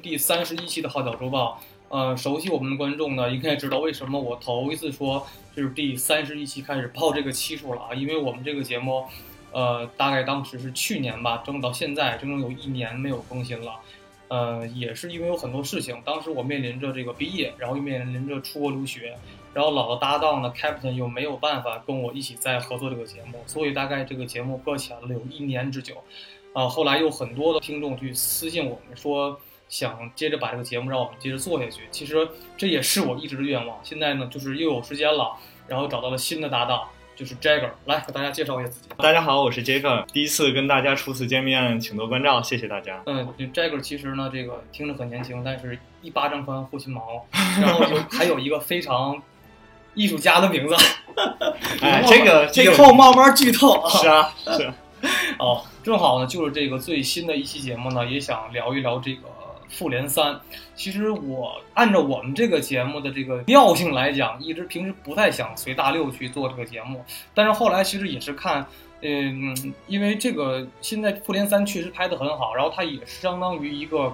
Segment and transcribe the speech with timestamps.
[0.00, 1.60] 第三十一期的《号角周报》。
[1.90, 9.06] 呃，熟悉我们的观众呢，应该知道为什么我头一次说就是第三十一期开始报这个期数了啊，因为我们这个节目，
[9.52, 13.80] 呃，大概当时是去年吧，整整到现在整整有一年没有更新了。
[14.28, 19.16] 呃，也是因为有很多事情，当时我面临着这个毕业，然后又面临着出国留学，
[19.54, 25.94] 然后老的搭档呢，Captain 又没有办法跟我一起再合作这个节目，所以大概这个节目搁浅了有一年之久。
[26.52, 31.82] 啊，后来有很多的听众去私信我们说，想接着把这个节目让我们接着做下去。
[31.90, 33.78] 其实这也是我一直的愿望。
[33.82, 35.36] 现在呢，就是又有时间了，
[35.66, 36.82] 然后找到了新的搭档，
[37.14, 38.88] 就是 Jagger，来给大家介绍一下自己。
[38.96, 43.02] 大家好，我是 Jagger，第一次跟大家初次见面，请多关照，谢谢大家。
[43.06, 47.26] 嗯，Jagger 其实呢，这个听着很年轻，但是一巴掌宽护心毛，
[47.60, 49.20] 然后有还有一个非常
[49.94, 50.74] 艺术家的名字。
[51.82, 53.90] 哎，这个这个以后慢慢剧透啊。
[53.90, 54.74] 是啊，是啊。
[55.38, 59.22] 哦，正好呢，就是这个最新的一期节目呢，也想聊一聊这个
[59.68, 60.38] 复联三。
[60.74, 67.04] 其实我按照我们这个节目的这个尿性来讲，一直平时不太想随大溜去做这个节目，
[67.34, 68.66] 但是后来其实也是看，
[69.02, 74.12] 嗯，因为这个现在复联三确实拍得很好，然后它也是相当于一个。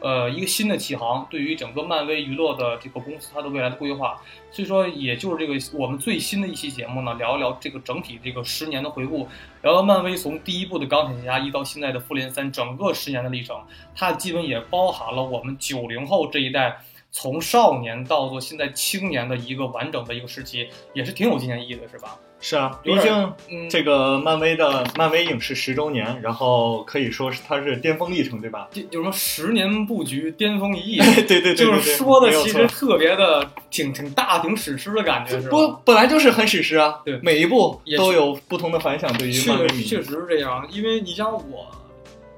[0.00, 9.26] 呃，一个新的起航，对于整个漫威娱乐的这个公司，它的未来的规划，所以说，也就是这个我们最新的一期节目呢，聊一聊这个整体这个十年的回顾，
[9.62, 13.58] 聊聊漫威从第一部的钢铁侠一到现在的复联三整个十年的历程，
[13.94, 16.78] 它基本也包含了我们九零后这一代
[17.18, 22.18] 从少年到做现在青年的一个完整的一个时期，也是挺有纪念意义的，是吧？
[22.38, 28.68] 是啊，毕竟这个漫威的漫威影视十周年，然后可以说是它是巅峰历程，对吧？
[28.90, 30.98] 有什么十年布局，巅峰一役？
[31.26, 35.56] 对对对，就是说的其实特别的挺挺大，挺史诗的感觉，是吧？
[35.56, 37.00] 不，本来就是很史诗啊。
[37.02, 39.82] 对，每一部都有不同的反响，对于漫威迷。
[39.82, 41.66] 确实是这样，因为你像我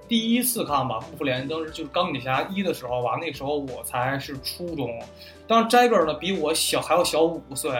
[0.08, 4.88] 第一次看吧，复联当时就是钢铁侠一的时候吧，那时候我才是初中，
[5.46, 7.70] 当时 Jagger 呢比我小还要小五岁。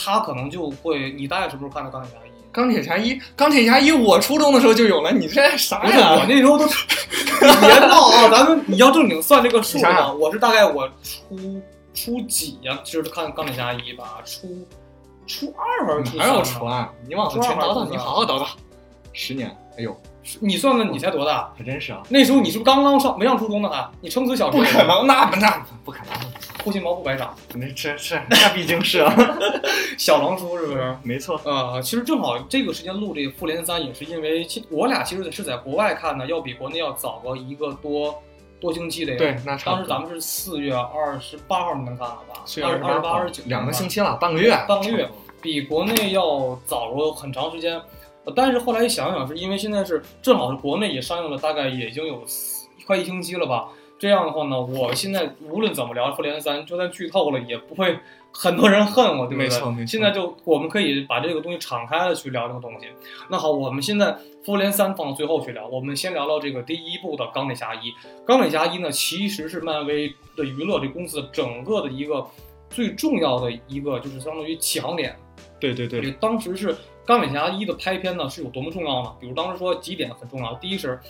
[0.00, 2.30] 他可能就会，你大概什么时候看的钢铁侠一？
[2.52, 5.10] 钢铁侠一，钢铁侠一，我初中的时候就有了。
[5.10, 6.12] 你这啥呀？
[6.14, 6.64] 我那时候都
[7.60, 8.28] 别闹啊！
[8.30, 11.60] 咱们你要正经算这个数啊，我是大概我初
[11.92, 12.78] 初几呀？
[12.84, 14.64] 就是看钢铁侠一吧，初
[15.26, 16.18] 初二还是初？
[16.18, 16.88] 还有初二？
[17.08, 18.46] 你往前倒倒，你好好倒倒。
[19.12, 20.00] 十年，哎呦，
[20.40, 21.52] 你算算你才多大？
[21.56, 22.02] 还真是啊！
[22.08, 23.68] 那时候你是不是刚刚上没上初中呢？
[23.68, 26.14] 还你撑死小不可能，那不那不可能。
[26.64, 29.14] 护心毛不白长，那这是那毕竟是啊，
[29.96, 30.96] 小狼叔是不是？
[31.02, 38.14] 没错啊，其实正好这个时间录这个复联三，也是因为我俩其实是在国外看的，要比国内要早个一个多
[38.60, 39.16] 多星期的。
[39.16, 42.42] 对，那当时咱们是四月二十八号能看了吧？
[42.44, 45.08] 四月二十八、二十九，两个星期了，半个月，半个月，
[45.40, 47.80] 比国内要早了很长时间。
[48.34, 52.22] 但是后来一想想，是因为现在是正好是国内也上映了，大概也已经有
[52.86, 53.68] 快一星期了吧。
[53.98, 57.98] 这样的话呢，我现在无论怎么聊复联三，就算剧透了，也不会
[58.32, 59.48] 很多人恨我，对不对？
[59.48, 59.86] 没错，没错。
[59.86, 62.86] 现在就我们可以把这个东西敞开了去聊这个东西。
[63.28, 67.92] 那好，我们现在复联三放到最后去聊，我们先聊聊这个第一部的钢铁侠一。
[68.24, 72.24] 钢铁侠一呢，其实是漫威的娱乐这公司整个的一个
[72.70, 75.16] 最重要的一个，就是相当于起航点。
[75.58, 76.08] 对对对。
[76.20, 76.72] 当时是
[77.08, 79.16] 钢铁侠一的拍片呢，是有多么重要呢？
[79.18, 81.00] 比如当时说几点很重要，第一是。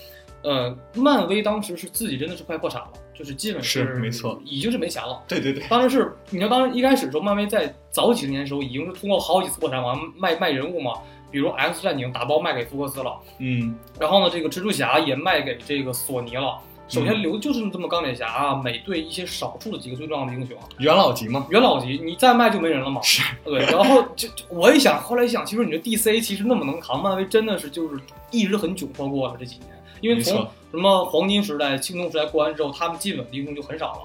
[0.41, 5.21] 呃，漫威当时是自己真的是快破产了，就是基本是没错，已经是没钱了。
[5.27, 10.93] 对对对，当时是你要当时一开始的时候，漫威在早几十年的时候已经是通过好几次破产完卖卖人物嘛，
[11.33, 16.57] 比如 X 战警打包卖给福克斯了，嗯，然后呢，这个蜘蛛侠也卖给这个索尼了。
[16.89, 23.01] 首先留就是这么钢铁侠啊，美队一些少数的几个最重要的英雄，元老级嘛，元老级，你再卖就没人了嘛。
[23.03, 23.61] 是，对。
[23.67, 28.01] 然后就我一想，后来一想，其实你这 DC 其实那么能扛，漫威真的是就是
[28.31, 29.69] 一直很窘迫过了这几年。
[30.01, 34.01] 因为从什么黄金时代、青铜时代过完之后，他们基本英雄就很少了。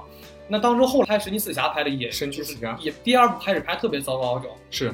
[0.48, 4.94] 那当时后来神奇四侠拍的也神奇四侠也第二部开始拍特别糟糕就，是，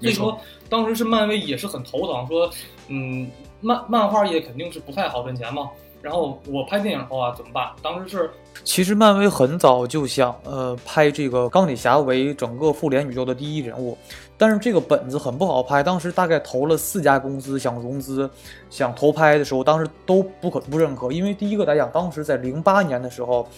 [0.00, 0.36] 所以说
[0.68, 2.50] 当时是漫威也是很头疼，说
[2.88, 3.30] 嗯
[3.60, 5.70] 漫漫画业肯定是不太好挣钱嘛。
[6.00, 7.70] 然后我拍电影的话怎么办？
[7.82, 8.30] 当时是，
[8.64, 13.96] 其实漫威很早就想呃拍这个钢铁侠为整个复联宇宙的第一人物。
[14.36, 18.30] 但是这个本子很不好拍，当时大概投了四家公司想融资，
[18.70, 21.10] 想投拍的时候，当时都不可不认可。
[21.10, 23.48] 因为第一个来讲，当时在零八年的时候，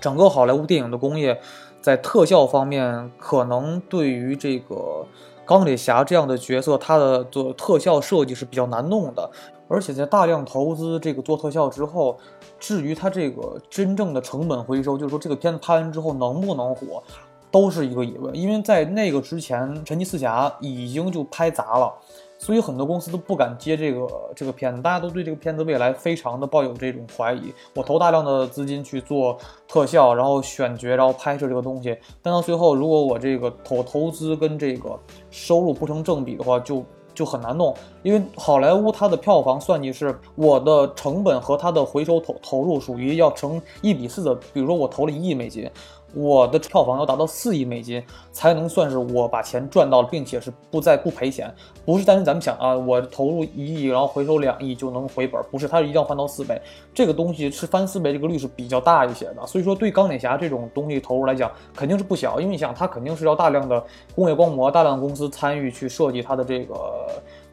[0.00, 1.36] 整个好莱坞电影的工业
[1.80, 5.04] 在特效方面，可能对于这个
[5.44, 9.28] 钢铁侠这样的角色，它的做特效设计是比较难弄的。
[9.68, 12.18] 而且在大量投资这个做特效之后，
[12.58, 17.02] 至于它这个真正的成本回收，就是说这个片子拍完之后能不能火？
[17.50, 21.94] 都是一个疑问，因为在那个之前，神奇四侠已经就拍砸了，
[22.36, 27.54] 所以很多公司都不敢接这个这个片子，大家都对这个片子未来非常的抱有这种怀疑。
[27.72, 29.38] 我投大量的资金去做
[29.68, 34.98] 特效，然后选角，然后拍摄这个东西，但到最后如果我这个投投资跟这个
[35.30, 36.84] 收入不成正比的话，就
[37.14, 37.74] 就很难弄。
[38.02, 45.70] 因为好莱坞它的票房算计是我的成本和它的回收投投入属于要成一比四的，比如说我投了一亿美金。
[46.12, 51.52] 我的票房要达到四亿美金，才能算是我把钱赚到了，并且是不再不赔钱。
[51.84, 56.60] 不是单纯咱们想啊，我投入一亿，然后回收两亿就能回本，不是，它一定要翻到四倍。
[56.94, 59.46] 这个东西是翻四倍，这个率是比较大一些的。
[59.46, 63.84] 所以说，对钢铁侠这种东西投入来讲，肯定是不小，因为你想，它肯定是要大量的
[64.14, 66.74] 工业光魔、大量公司参与去设计它的这个。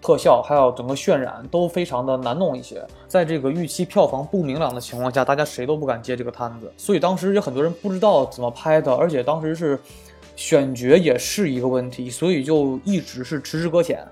[0.02, 9.80] 特效还有整个渲染都非常的难弄一些，在这个预期票房不明朗的情况下，大家谁都不敢接这个摊子，所以当时有很多人不知道怎么拍的，而且当时是
[10.36, 14.04] 选角也是一个问题，所以就一直是迟迟搁浅。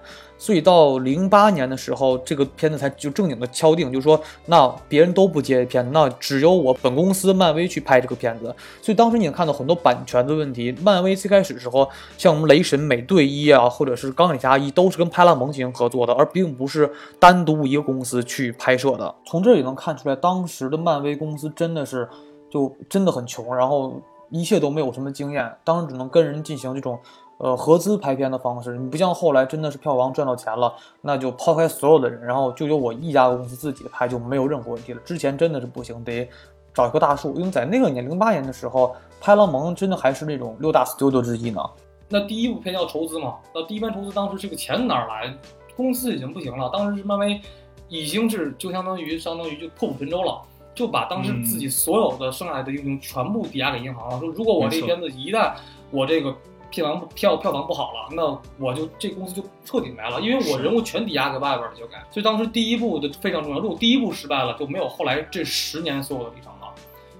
[0.42, 8.46] 所以到零八年的时候，这个片子才就正经的敲定，就说，那别人都不接片，那只有我本公司漫威去拍这个片子。
[8.82, 10.74] 所以当时你也看到很多版权的问题。
[10.82, 16.90] 漫威最开始时候，像我们雷神、美队一啊，或者是钢铁侠一，都是跟派拉蒙进行合作的，而并不是
[17.20, 19.14] 单独一个公司去拍摄的。
[19.26, 22.08] 从这也能看出来，当时的漫威公司真的是
[22.50, 26.98] 就真的很穷，然后一切都没有什么经验，当时只能跟人进行这种。
[27.40, 35.00] 呃，合资拍片的方式，你不像后来真的是票房赚到钱了，那就抛开所有的人，然后就由我一家公司自己拍就没有任何问题了。
[35.06, 36.30] 之前真的是不行，得
[36.74, 41.64] 找一棵大树，因为在那个年零八年的时候，派拉蒙真的还是那种六大 studio 之一呢。
[42.10, 43.38] 那第一部片要筹资嘛？
[43.56, 45.34] 那第一班筹资当时这个钱哪来？
[45.78, 47.40] 公司已经不行了，当时是漫威
[47.88, 50.42] 已经是就相当于相当于就破釜沉舟了，
[50.76, 55.54] 就把当时自己所有的剩下来的英雄全部抵押给银行了，说如果我这片子一旦
[55.90, 56.36] 我这个。
[56.70, 58.24] 票房票票房不好了，那
[58.64, 61.98] 我就这公司就彻底没了，因为我人物全抵押给外边了，就该。
[62.12, 66.74] 所以当时第一部的非常重要，如果第一部失败了，就没有后来这十年所有的里程了。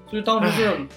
[0.10, 0.88] 所以当时是。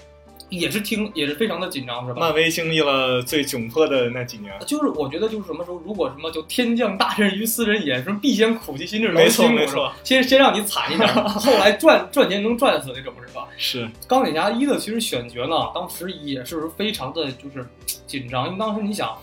[0.59, 2.19] 也是听也是非常的紧张，是吧？
[2.19, 13.47] 漫威经历了最窘迫的那几年，就是我觉得就是什么时候，如果什么就天降大任于斯人也，什么必先苦其心志，没错没错，先先让你惨一点， 后来赚赚钱能赚死那种，是吧？
[13.57, 17.67] 是钢铁侠一的其实选角呢，当时也是非常的就是
[18.07, 19.17] 紧张，因为当时你想，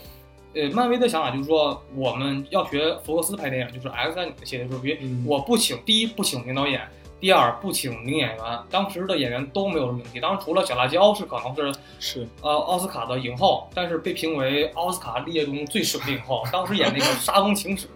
[0.54, 6.80] 呃，漫威的想法就是说我们要学福克斯拍电影，就是 X 战警的系列，说别我不请第一不请名导演。
[7.20, 8.38] 第二不请名演员，
[8.70, 10.18] 当时的演员都没有什么名气。
[10.18, 16.42] 当时除了小辣椒是可能是是呃奥斯卡的影后，但是被评为奥斯卡历届中最水的影后。
[16.50, 17.86] 当时演那个《沙翁情史》，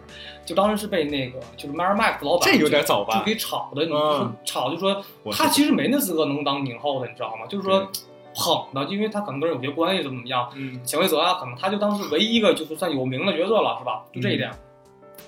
[0.45, 7.47] 就当时是被那个就是 Miramax 老板这有点早吧，就给炒的，就是炒就说他其实没那资格能当影后的，你知道吗？
[7.49, 7.89] 就是说
[8.35, 10.51] 捧的，因为他可能跟人有些关系怎么怎么样。
[10.55, 14.05] 嗯，潜规则啊，可能他就当时唯一一个就是算有名的角色了，是吧？
[14.13, 14.51] 就这一点。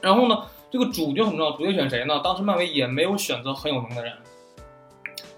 [0.02, 0.42] 然后呢？
[0.70, 2.20] 这个主角很重要，主角选谁呢？
[2.24, 4.12] 当时漫威也没有选择很有名的人，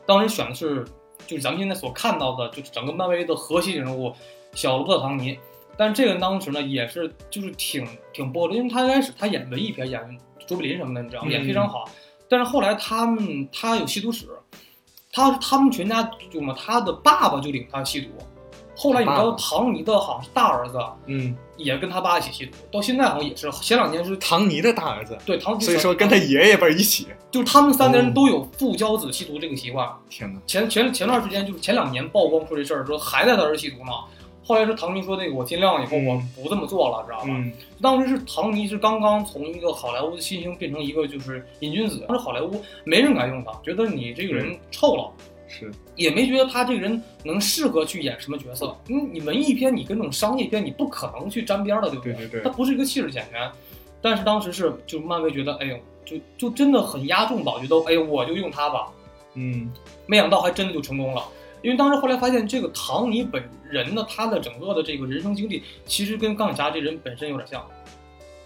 [0.07, 0.85] 当时选的是
[1.27, 4.13] 就是咱们现在所看到的，就是整个漫威的核心人物
[4.53, 5.39] 小罗伯特·唐尼。
[5.77, 11.31] 但是这个人当时呢，也是就是挺挺波的，因为他一开始他演文艺片，演卓别林什么的，你知道吗？
[11.31, 11.85] 演非常好。
[12.29, 14.27] 但是后来他们他有吸毒史，
[15.13, 18.11] 他他们全家就嘛，他的爸爸就领他吸毒。
[18.81, 23.51] 后来你知道唐尼的好像是大儿子，嗯，也跟他爸一起吸毒，到现在好像也是。
[23.51, 29.91] 前两年是唐尼的大儿子，对唐尼，所以说跟他爷爷辈一起，就是他们三个人都有父交子吸毒这个习惯。
[30.09, 30.41] 天哪！
[30.47, 33.91] 前前前段时间就是前两年曝光出这事儿，说还在他儿子吸毒呢。
[34.47, 37.25] 后来是唐尼说那个我尽量以后我不这么做了，知道吧？
[37.83, 45.11] 当时是唐尼是刚刚从一个好莱坞的新星变成一个就是瘾君子，当时好莱坞没人敢用他，觉得你这个人臭了。
[45.49, 48.77] 是，也没觉得他这个人能适合去演什么角色。
[48.89, 52.13] 嗯，你文艺片，你跟那种商业片，你不可能去沾边的，对不对？
[52.13, 52.43] 对对对。
[52.43, 53.51] 他不是一个气质演员，
[54.03, 58.89] 但是当时是，就漫威觉得，哎呦，就就真的很压中宝，觉得，哎呦，我就用他吧。
[59.35, 59.71] 嗯，
[60.07, 61.25] 没想到还真的就成功了。
[61.63, 67.65] 因为当时后来发现，这个唐尼本人呢，他的整个的这个人生经历，其实跟钢铁侠这人本身有点像。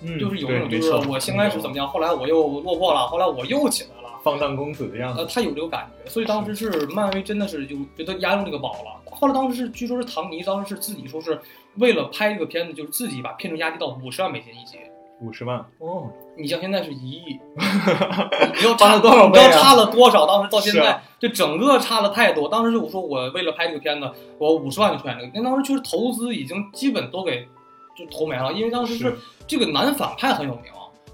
[0.04, 4.01] 嗯，就是有那种，就是我先开始怎么样，后来我又落魄了，后来我又起来了。
[4.22, 9.00] 放荡公子的样子，呃，他有这个感觉，所以当时是漫威真的是就觉得压中这个宝了。
[9.10, 11.40] 后来当时是据说是唐尼当时是自己说是
[11.76, 14.78] 为了拍这个片子，就是自己把片酬压低到五十万美金一集。
[15.20, 19.28] 五十万哦，你像现在是一亿， 你知道差了多少？
[19.28, 20.26] 你知道差了多少？
[20.26, 22.48] 当时到现在，就整个差了太多。
[22.48, 27.46] 当时就我说我为了拍这个片子，我五十万就出演这个，那当时确实投资已经基本都给
[27.96, 30.64] 就投没了，因为当时是这个男反派很有名。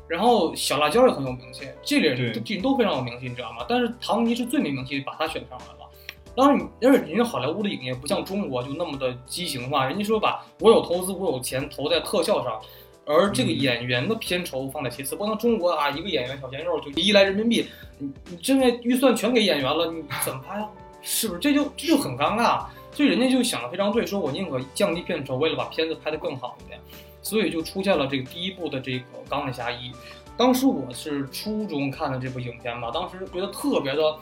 [0.08, 3.66] 然后小辣椒也很有名气，这类人都非常有名气，你知道吗？
[3.68, 5.88] 但是唐尼是最没名气，把他选上来了。
[6.34, 12.60] 当然，因为人家好莱坞的影业不像中国就那么的畸形化，人家说把我有投资，我有钱投在特效上，
[13.04, 17.66] 而这个嗯演员的片酬放在其次，不能中国啊一个演员小鲜肉就一亿来人民币，
[17.98, 20.68] 你你真的预算全给演员了，你怎么拍啊？
[21.02, 21.40] 是不是？
[21.40, 22.64] 这就这就很尴尬。
[22.90, 26.80] 所以人家就想的非常对，说我宁可降低片酬，为了把片子拍得更好一点，
[27.28, 29.90] 所以就出现了这个第一部的这个《钢铁侠一》。
[30.35, 34.16] 当时我是初中看的这部影片吧，当时觉得特别的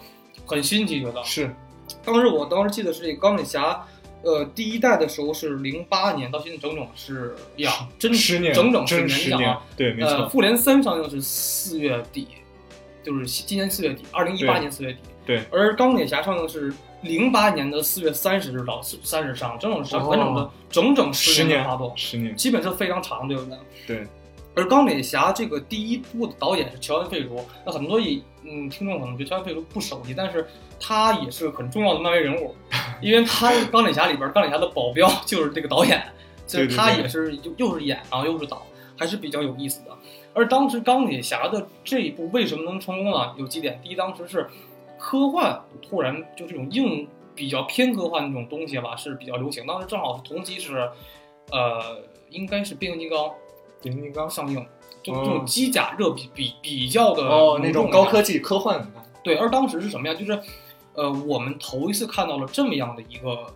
[0.44, 1.54] 很新奇，觉得是
[2.04, 3.86] 当时我当时记得是这个钢铁侠，
[4.22, 12.26] 呃，第一代的时候是零八年，到现在整整是呀，真十年，整整年，十年啊，，对，没呃，复联三上映是四月底，
[13.04, 14.98] 就是今年四月底，二零一八年四月底。
[15.26, 15.44] 对。
[15.50, 23.58] 而钢铁侠上映是零八年的四月三十日到三十上，整整是哦完整的整整十年发布，十年，基本是非常长，对不对？
[23.86, 24.06] 对。
[24.54, 30.46] 而钢铁侠这个第一部的导演是乔恩·费卢，那很多以嗯听众可能对乔恩·费卢不熟悉，但是
[30.80, 32.54] 他也是很重要的漫威人物，
[33.02, 36.02] 因为他是钢铁侠里边钢铁侠的保镖就是这个导演，
[36.48, 38.66] 所以他也是又又是演然后又是导，
[38.98, 39.90] 还是比较有意思的。
[40.32, 43.34] 而当时钢铁侠的这一部为什么能成功呢？
[43.36, 44.46] 有几点，第一，当时是
[44.98, 50.90] 科幻突然就这种硬比较偏科幻那种东西吧是比较流行，当时正好是同期是，
[51.50, 53.30] 呃，应该是变形金刚。
[53.82, 54.66] 变形金刚上映，
[55.02, 58.84] 就哦这种机甲热比比比较的哦，那种高科技科幻，
[59.22, 60.14] 对，而当时是什么呀？
[60.14, 60.32] 就是，
[60.94, 63.46] 呃，我们头一次看到了这么样的一个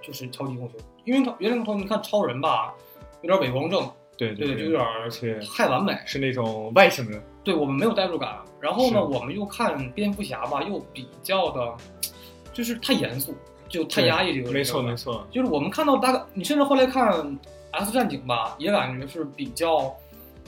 [0.00, 0.70] 就是超级英雄，
[1.04, 2.72] 因为他原来头你看超人吧，
[3.20, 4.56] 有点伪光正，对对对。
[4.56, 8.38] 就有点而且太完美，是那种外星人，对我们没有代入感。
[8.60, 11.74] 然后呢，我们又看蝙蝠侠吧，又比较的，
[12.52, 13.34] 就是太严肃，
[13.68, 17.12] 就太压抑这没错没错，就是我们看到大概，你甚至后来看
[17.72, 19.94] 《X 战警》吧，也感觉是比较，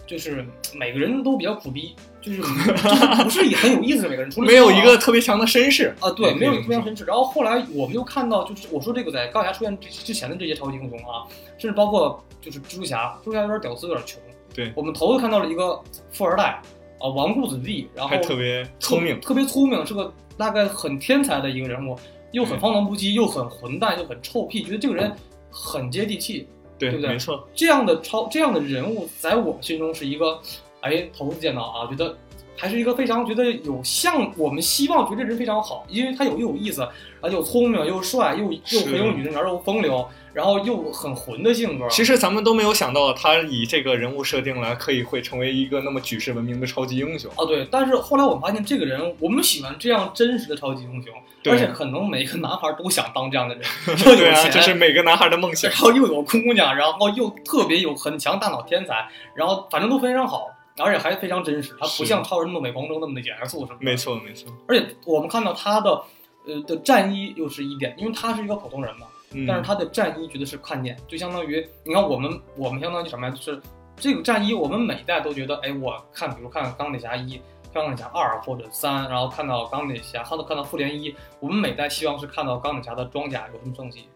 [0.07, 7.05] 就是每个人都比较苦逼，就是 就是不是很有意思的每个人，除了没有一个特别强的绅士啊，对，没有一个特别强绅士。
[7.05, 11.27] 然后后来我们又看到，就是我说这个在钢铁侠出现之之前的这些超级英雄啊，
[11.59, 14.21] 甚至包括就是蜘蛛侠，蜘蛛侠有点屌丝，有点穷。
[14.55, 15.79] 对我们头次看到了一个
[16.13, 16.63] 富二代
[16.99, 21.99] 啊，纨绔子弟，然后还特别聪明，特别聪明，是个大概很天才的一个人物，
[22.33, 25.15] 又很放荡不羁，又很混蛋，又很臭屁，觉得这个人
[25.51, 26.49] 很接地气。
[26.79, 30.39] 对对不对没错，这样的超这样的人物，在我们心中是一个，
[30.81, 32.17] 哎，头次见到啊，觉得
[32.57, 40.07] 还是一个非常觉得有像我们希望觉得这人非常好，因为他有又有意思，啊，又聪明又帅，又又很有女人缘，又风流，
[40.37, 41.89] 然后又很混的性格。
[41.89, 47.31] 其实咱们都没有想到，他以这个人物设定来，可以会成为一个那么举世闻名的超级英雄。
[47.31, 51.11] 啊，对，但是后来我发现这个人，我们喜欢这样真实的超级英雄，
[51.43, 53.65] 对而且可能每个男孩都想当这样的人，
[54.05, 55.81] 对啊，钱，这是每个男孩的梦想然。
[55.81, 63.85] 后又有姑娘，然后又特别有很强大脑天才，然后反正都非常好，而且还非常真实，他不像超人那么伪光正那么的严肃什么的。
[63.87, 63.97] 没。
[63.97, 66.03] 错没错，而且我们看到他的，
[66.47, 69.16] 呃的战衣又是一点，因为他是一个普通人嘛，嗯
[69.47, 73.33] 但是他的战衣觉得是看点，就相当于你看我们我们相当于什么呀？
[73.33, 73.61] 就是
[73.97, 77.41] 这个战衣，我们每代都觉得，哎，我看比如看钢铁侠一。
[77.75, 84.09] 钢铁侠二或者三，然后看到钢铁侠，看到看到复联一，我们每代希望是看到钢铁侠的装甲有什么升级，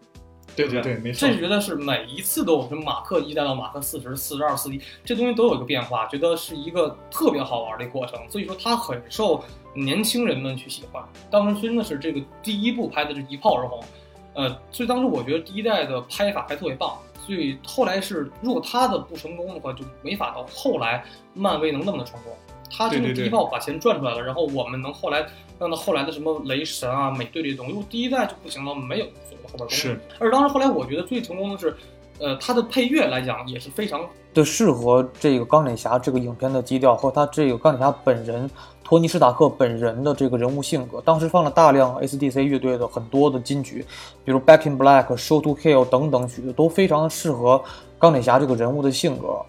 [0.57, 8.19] 对对对对，没错甚至觉得是每一次都有什么马克一代到马克四十、四十二、四一，这东西都有一个变化，觉得是一个特别好玩的过程。
[8.31, 11.05] 所以说它很受年轻人们去喜欢。
[11.31, 13.85] 当时真的是这个第一部拍的是一炮而红，
[14.35, 16.97] 呃，所以当时我觉得第一代的拍法还特别棒。
[17.27, 22.33] 所以后来是，如果他的不成功的话，就没法到后来漫威能那么的成功。
[22.73, 25.27] 他真的对对对第一炮把钱赚出来了，然后我们能后来
[25.59, 29.77] 让到后来的什么雷神啊、美队这些东西，如果第一代就不行了，没有所谓的后边东西。
[29.77, 31.77] 是，而当时后来我觉得最成功的是，
[32.19, 34.01] 呃，它的配乐来讲也是非常
[34.33, 38.49] 对，适合这个钢铁侠这个影片的基调和他这个钢铁侠本人
[38.91, 41.01] 托尼·史塔克本人的这个人物性格。
[41.03, 43.87] 当时放了大量 S.D.C 乐队的很多的金曲，
[44.25, 47.63] 比如《Back in Black》、《Show to Kill》等等曲子，都非常适合
[48.01, 49.41] 钢铁侠这个人物的性格。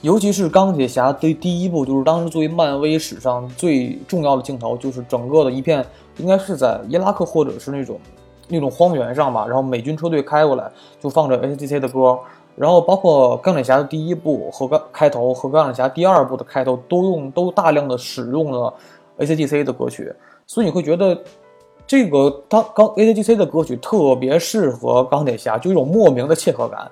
[0.00, 5.86] 尤其是钢铁侠的第一部，就是当时作为漫威史上最重要的镜头，就是整个的一片，
[6.16, 8.00] 应该是在伊拉克或者是那种
[8.48, 12.18] 那种荒原上吧，然后美军车队开过来，就放着 S.D.C 的歌。
[12.58, 18.74] 然后包括钢铁侠的第一部和钢开头和钢铁侠第二部的开头都用都大量的使用了
[19.18, 20.12] AC/DC 的歌曲，
[20.46, 21.16] 所以你会觉得
[21.86, 26.90] 这个当钢 AC/DC 的歌曲特别适合钢铁侠，就一种莫名的切合感。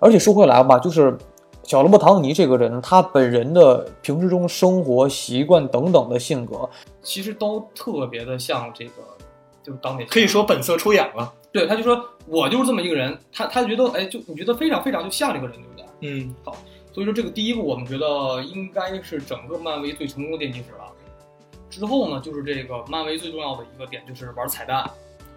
[0.00, 1.18] 而且说回来吧，就是
[1.64, 6.68] 小罗伯·唐尼这个人，他本人的平时中生活习惯等等的性格，
[7.02, 8.92] 其实都特别的像这个，
[9.68, 10.12] 就是钢铁侠。
[10.12, 11.30] 可以说本色出演了。
[11.52, 15.84] 对，他就说我就是这么一个人，他他觉得哎，就你觉得非常非常就像这个人，对不对？
[16.00, 16.56] 嗯，好
[16.92, 20.92] 所以说这个第一部我们觉得应该是整个漫威最成功的奠基史了。
[21.70, 24.90] 之后呢，就是这个漫威最重要的一个点就是玩彩蛋。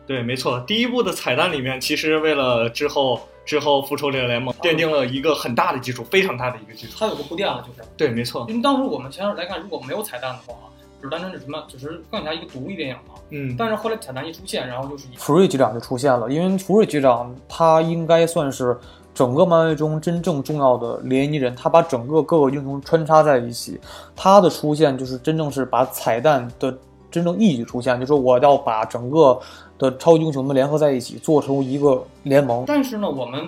[0.08, 0.60] 对，没错。
[0.62, 6.94] 第一部的彩蛋里面，其实为了之后之后复仇者联盟奠定了一个很大的基础，非常大的一个基础。
[6.98, 8.46] 它有个铺垫了，就是对，没错。
[8.50, 10.58] 因为当时我们前面来看，如果没有彩蛋的话，
[11.01, 13.15] 只单纯是什么，就是钢铁侠一个独立电影嘛。
[13.29, 18.77] 嗯，但是后来彩蛋一出现，然后就是福瑞局长就出现了，因为福瑞局长他应该算是
[19.13, 23.79] 整个漫威中真正重要的联姻人，他把整个各个英雄穿插在一起，
[24.15, 26.77] 他的出现就是真正是把彩蛋的
[27.10, 29.39] 真正意义出现，就说我要把整个
[29.77, 32.63] 的超级英雄们联合在一起，做成一个联盟。
[32.67, 33.48] 但是呢，我们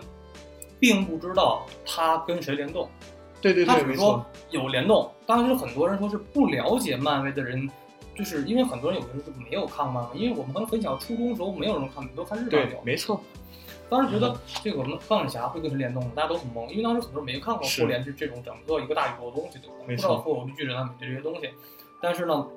[0.80, 2.88] 并不知道他跟谁联动，
[3.44, 4.26] 对对对，他只是说。
[4.50, 5.12] 有联动。
[5.28, 7.70] 当时很多人说是不了解漫威的人。
[8.16, 13.20] 就是因为很多人有的时候是没有看漫威，因为我们可能很小，初中的时候没有人看，都看日漫对，没错。
[13.90, 19.74] 当时觉得这个我们钢铁侠会跟谁联动，大家都很懵，因为当时很多人没看过复联是这种整个一个大宇宙的东西，对吧？
[19.88, 21.50] 不知道会有绿巨人啊、这些东西。
[22.00, 22.48] 但是呢，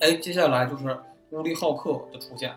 [0.00, 0.98] 哎，接下来就是
[1.30, 2.52] 乌力浩克的出现，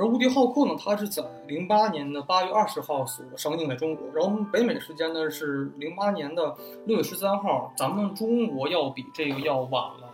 [0.00, 10.06] 而无敌浩克呢，它是在零八年的八月二十号所上映在中国，然后北美时间呢是零八年的六月十三号，咱们中国要比这个要晚了。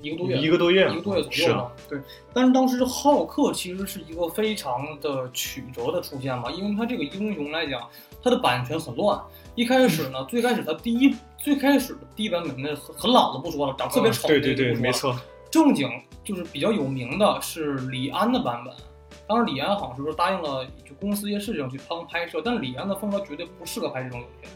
[0.00, 1.70] 一个多月，一个多月，一个多月左右吧。
[1.86, 2.00] 对，
[2.32, 7.86] 但是当时浩克其实是一个非常的曲折的出现嘛，因为他这个英雄来讲，
[8.22, 9.20] 他的版权很乱。
[9.54, 15.14] 一开始呢，最开始他第一最开始的第一版本那很很老的不说了，长特别丑，对对对，没错。
[15.50, 15.90] 正经
[16.24, 18.72] 就是比较有名的是李安的版本，
[19.30, 24.50] 当时李安好像是说答应了就公司一些事情去帮拍摄，但是李安的风格绝对不适合拍这种影片。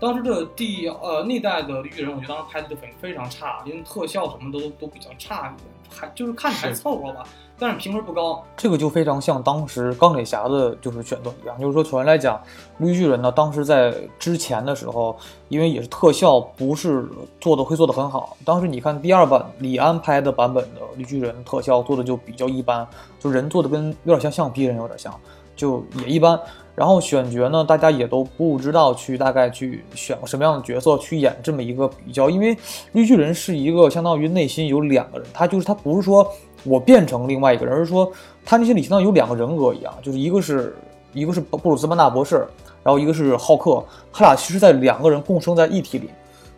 [0.00, 7.24] 当时的第呃那代的绿巨人，我觉得当时拍的就非非常差，因为特效什么都都比较差一点，还就是看起来凑合吧，
[7.58, 8.44] 但是评分不高。
[8.56, 12.40] 这个就非常像当时钢铁侠的就是选择一样，就是说首先来讲，
[12.78, 15.16] 绿巨人呢，当时在之前的时候，
[15.48, 17.08] 因为也是特效不是
[17.40, 22.86] 做的会做的很好，当时你看第二版李安拍的版本的绿巨人特效做的就比较一般，
[23.18, 25.12] 就人做的跟有点像橡皮人有点像，
[25.60, 26.40] 就也一般。
[26.74, 32.56] 然后选角呢，大家也都不知道去大概去选个什么样的角色去演这么一个比较，因为
[32.92, 36.26] 绿巨人是一个相当于内心有两个人，他就是他不是说
[36.64, 38.10] 我变成另外一个人，而是说
[38.46, 40.74] 他内心里相当于有两个人格一样，就是一个是
[41.12, 42.46] 一个是布鲁斯班纳博士，
[42.82, 46.08] 然后一个是浩克，他俩其实在两个人共生在一体里。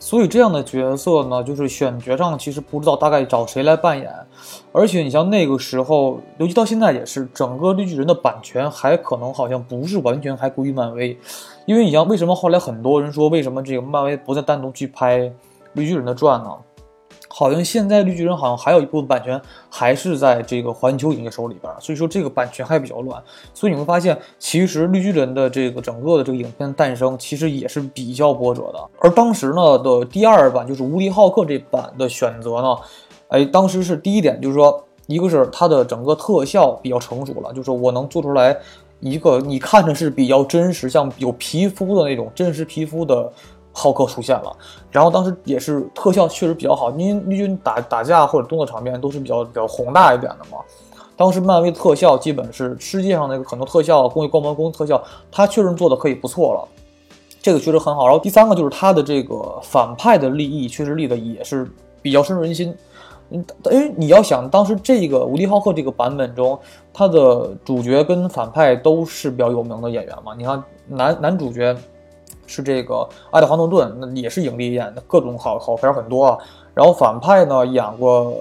[0.04, 4.12] 所以这样的角色呢，就是选角上其实不知道大概找谁来扮演，
[4.72, 11.16] 而且你像那个时候，尤其到现在也是，整个绿巨人的版权还可能好像不是完全还归于漫威，
[11.66, 15.32] 因为你像为什么后来很多人说为什么这个漫威不再单独去拍
[15.74, 16.50] 绿巨人的传呢？
[17.34, 19.40] 好像现在绿巨人好像还有一部分版权
[19.70, 23.22] 还是在这个环球影业手里边，所以说这个版权还比较乱。
[23.54, 28.90] 所以你会发现，其实绿巨人的这个整个的这个影片诞生其实也是比较波折的。
[28.98, 32.76] 而当时呢的第二版就是无敌浩克这版的选择呢，
[33.28, 38.54] 哎，当时是第一点就是说，一个是它的整个特效比较成熟了，就是我能做出来
[39.00, 43.32] 一个你看着是比较真实，像有皮肤的那种真实皮肤的。
[43.72, 44.56] 浩克出现了，
[44.90, 50.58] 然后当时也是特效确实比较好，因为绿军打打架或者动作场面都是比较比较宏大一点的嘛。
[51.16, 56.68] 当时漫威特效基本是世界上那个很多特效工业光芒工特效，它确实做的可以不错了，
[57.40, 58.06] 这个确实很好。
[58.06, 61.66] 然后第三个就是它的这个反派的立意确实立的也是
[62.02, 62.74] 比较深入人心。
[63.30, 66.58] 嗯，因为，你要想当时这个无敌浩克这个版本中，
[66.92, 70.35] 他的主角跟反派都是比较有名的演员嘛。
[70.37, 71.74] 你看男男主角。
[72.52, 76.38] 是这个爱德华诺顿，那也是影帝演的，各种好好片很多啊。
[76.74, 78.34] 然后反派呢，演过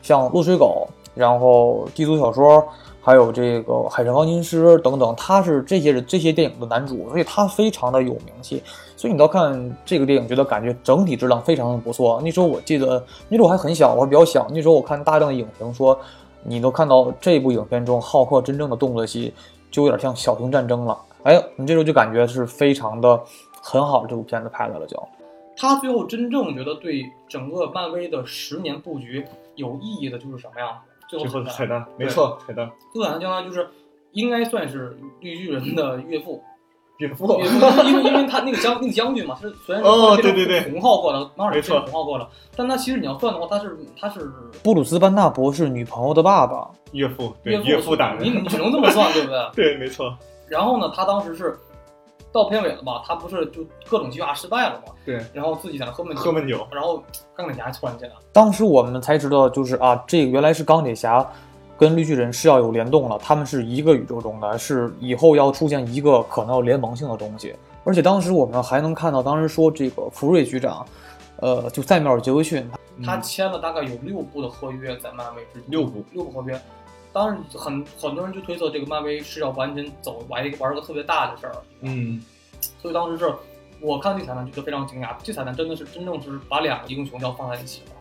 [0.00, 2.66] 像落水狗，然后地图小说，
[3.02, 8.62] 还有这个海上钢琴师等等，他是这些人这些电影的男主，所以他非常的有名气。
[8.96, 12.20] 所以你到看这个电影，觉得感觉整体质量非常的不错。
[12.24, 15.98] 那时候我记得那时候我还很小，我还比较小，那时候我看大量的影评说，
[16.42, 19.32] 你都看到这部影片中浩克真正的动作戏，
[19.70, 20.98] 就有点像小型战争了。
[21.28, 23.22] 哎，你这时候就感觉是非常的
[23.60, 24.86] 很好，这部片子拍的了。
[24.86, 24.96] 就
[25.58, 29.22] 他最后真正觉得对整个漫威的十年布局
[29.56, 30.80] 有意义的，就是什么呀？
[31.06, 32.70] 最后彩蛋，没错，彩蛋。
[32.94, 33.68] 最后彩蛋将来就是
[34.12, 36.42] 应该算是绿巨人的岳父，
[36.96, 49.38] 岳父，岳父，因为因为他那个将那个将军嘛，是虽然哦，对对对，红浩过了，当然是红浩过了，但他其实你要算的话，他是他是布鲁斯班纳博士女朋友的爸爸，岳父，对岳父大人，你你只能这么算，对不对？
[49.54, 50.16] 对，没错。
[50.48, 51.58] 然后呢，他当时是
[52.32, 53.02] 到片尾了吧？
[53.06, 54.92] 他不是就各种计划失败了嘛？
[55.04, 55.24] 对。
[55.32, 56.66] 然后自己在那喝闷喝闷酒。
[56.70, 57.02] 然后
[57.34, 58.14] 钢铁侠突然进来。
[58.32, 61.26] 当时我们才知道，就是啊，这个原来是钢铁侠
[61.76, 67.54] 跟绿巨人是要有联动了，他们是一个宇宙中的，是以后要出现一个可能有联盟性的东西。
[67.84, 70.84] 而且当时我们还能看到，当时说这个福瑞局长，
[71.36, 72.70] 呃，就塞缪尔·杰克逊，
[73.04, 76.60] 他签了大概有六部的合约在漫威之六部六部合约。
[77.12, 82.22] 当时很很多人就推测这个漫威是要完全走玩一个玩个特别大的事儿，嗯，
[82.80, 83.34] 所以当时是
[83.80, 87.92] 我看这彩蛋觉得非常惊讶，这彩蛋真的是真正是把两个英雄要放在一起了。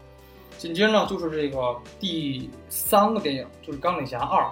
[0.57, 4.43] 紧接着呢，就是这个第三个电影，就是《钢铁侠二》，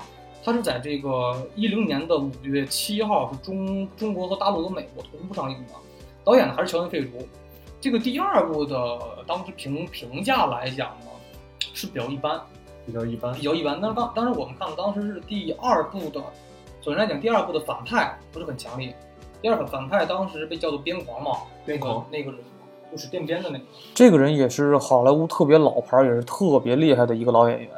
[0.44, 5.74] 它是在这个一零年的五月七号是中中国和大陆和美国同步上映的，
[6.24, 7.28] 导演呢还是乔恩·费卢。
[7.82, 11.08] 这个第二部的当时评评价来讲呢
[11.74, 12.40] 是比较一般，
[12.86, 13.42] 比较一般比。
[13.42, 13.80] 较一般。
[13.82, 16.22] 但是当当时我们看到当时是第二部的，
[16.82, 18.96] 首先来讲第二部的反派不是很强烈，
[19.42, 22.40] 第二个反派当时被叫做边狂嘛，边狂那个人
[22.92, 23.66] 就是电边的那个。
[23.94, 27.70] 这个人也是好莱坞特别老牌，也是特别厉害的一个老演员，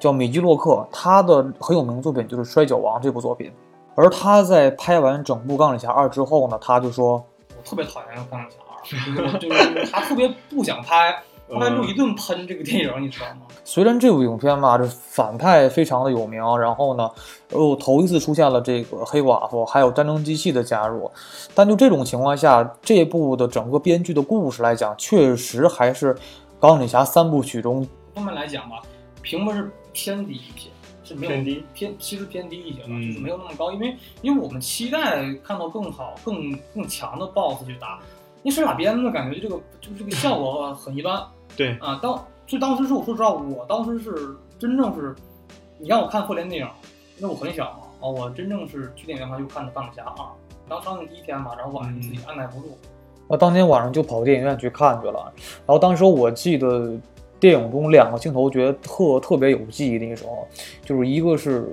[0.00, 0.86] 叫米基·洛克。
[0.92, 3.52] 他的很有名的作品就是《摔跤王》这部作品。
[3.94, 7.14] 而他在拍完整部《钢铁侠二》之后呢，他就说
[7.56, 13.46] 我特别讨厌钢铁侠二，就是他特别不想拍，后来就一顿喷这个电影，你知道吗？
[13.64, 17.10] 虽然这部影片吧，这反派非常的有名，然后呢，
[17.52, 21.10] 又头一次出现了这个黑寡妇，还有战争机器的加入，
[21.54, 26.16] 但就这种情况下，这部的整个编剧的故事来讲，确实还是
[26.60, 28.82] 钢铁侠三部曲中方面来讲吧，
[29.22, 30.70] 评分是偏低一些，
[31.04, 37.98] 是没有偏低偏其实偏低一些吧，嗯就是没有那么高，因为因为我们期待看到更好、更更强的 BOSS 去打，
[38.42, 41.22] 因为水打鞭子感觉这个就是这个效果很一般
[41.58, 41.98] 对，啊。
[42.00, 45.14] 当就当时是我说实话，我当时是真正是，
[45.76, 46.68] 你让我看复联电影，
[47.18, 50.24] 因为我很小嘛，啊，我真正是去电影院上就看的《钢铁侠二》，
[50.68, 52.78] 当上映第一天嘛，然后晚上自己按耐不住，
[53.26, 55.32] 我当天晚上就跑电影院去看去了。
[55.66, 56.96] 然后当时我记得
[57.40, 60.46] 电影中两个镜头觉得特特别有记忆，那个时候
[60.84, 61.68] 就是一个是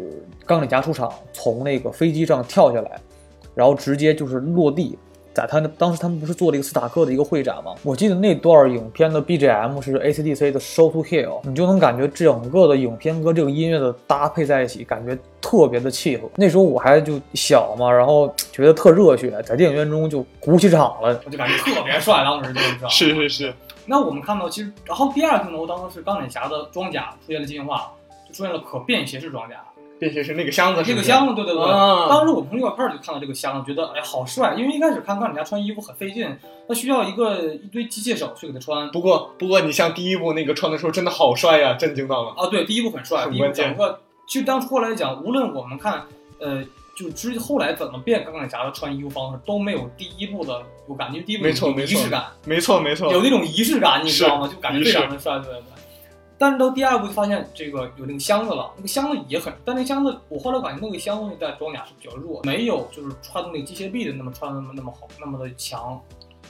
[0.46, 3.00] 钢铁侠出场从那个飞机上跳下来，
[3.54, 4.98] 然后直接就是落地。
[5.36, 7.76] 在他那当时他们不是做了一个斯塔克的一个会展吗？
[7.84, 16.30] 我记得那段影片的 BGM 是 AC/DC 的《Show to Kill》，你就能感觉整个的影片跟这个音乐的搭配在一起，感觉特别的契合。
[16.38, 21.22] 那时候我还就小嘛，然后觉得特热血，在电影院中就鼓起掌了。
[21.26, 23.54] 我就感觉特别帅，当时就是知道吗是是是，
[23.86, 27.92] 那我们看到，其实，然后第二个镜头当中是钢铁侠的装甲出现了进化，
[28.26, 29.58] 就出现了可便携式装甲。
[29.98, 38.90] 便携式那个箱子是是，这个箱子，对对对，啊当时我从预告片就看到这个箱子，觉得哎好帅，因为一开始看钢铁侠穿衣服很费劲，他需要一个一堆机械手去给他穿。
[38.92, 42.32] 不过不过，你像第一部那个穿的时候真的好帅呀，震惊到了。
[42.36, 46.04] 啊，对，第一部很帅，第一部很关键整个其实当初来讲，无论我们看，
[46.40, 46.64] 呃，
[46.98, 54.48] 就之后来怎么变钢铁侠的穿衣服方式都没有第一部的有感觉，第一部有没错没错仪式感，没错没错，有那种仪式感，你知道吗？
[54.48, 55.75] 就感觉非常的帅，对对对。
[56.38, 66.00] 但是到第二部就发现这个有那个箱子了，那个箱子也很，但那个箱子我后来感觉那个箱子在装甲是比较弱，没有就是穿那个机械臂的那么穿的那么那么好，那么的强。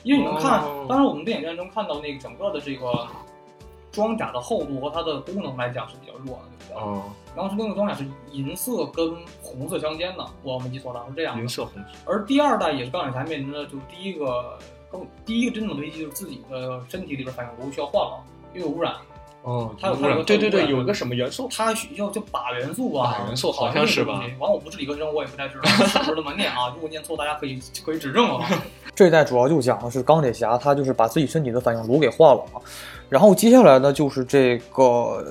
[0.03, 3.07] 因为你能看，哦当时我们电影院中看到那个整个的这个
[3.91, 6.83] 装甲的厚度和它的功能来讲是比较弱的，对不对？
[6.83, 7.03] 哦，
[7.35, 11.49] 当时那个装甲是银色跟红色相间的，我没记错的是这样的银。
[11.49, 14.59] 色红色，而第二代也是钢铁侠面临的就是第一个
[14.91, 18.93] 更第一个真正的危机，就是自己的身体里边反应炉需要换了，因为有污染。
[19.45, 21.47] 哦，它有污它有个对对对，有一个什么元素？
[21.55, 23.17] 它需要叫靶元素吧？
[23.21, 26.73] 靶元素好像是吧完，我不是理科生，我也不太知道是不是这么念啊。
[26.73, 28.43] 如果念错，大家可以可以指正啊。
[28.95, 32.59] 这一代主要就讲的是钢铁侠，他就是把自己身体的反应炉给换了嘛。
[33.07, 35.23] 然后接下来呢，就是这个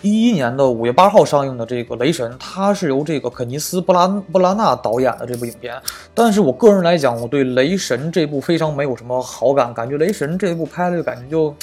[0.00, 5.74] 一一年的五月八号上映的这个《雷神》，它是由这个肯尼斯·布拉布拉纳导演的这部影片。
[6.14, 11.54] 但是我个人来讲，我对《雷神》这部非常没有什么好感，感觉《雷神》这部拍的感觉就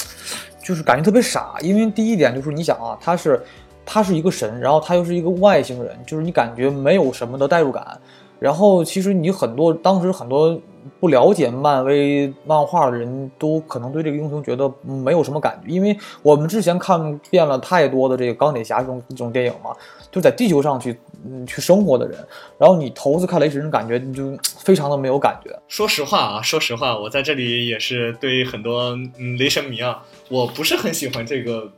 [0.68, 1.54] 就是感觉特别傻。
[1.62, 3.42] 因为第一点就是你想啊，他是
[3.86, 7.98] 他是一个神，然后他又是一个外星人，就是你感觉没有什么的代入感。
[8.38, 10.60] 然后其实你很多当时很多
[11.00, 19.74] 不了解漫威漫画的人都可能对这个英雄觉得没有什么感觉，因为我们之前看遍了太多的这个钢铁侠这种这种电影嘛，
[20.12, 22.16] 就在地球上去嗯去生活的人，
[22.58, 25.50] 然后你头次看雷神，感觉你就非常的没有感觉。
[25.66, 31.70] 说实话啊，说实话，我在这里也是对很多嗯雷神迷啊，我不是很喜欢这个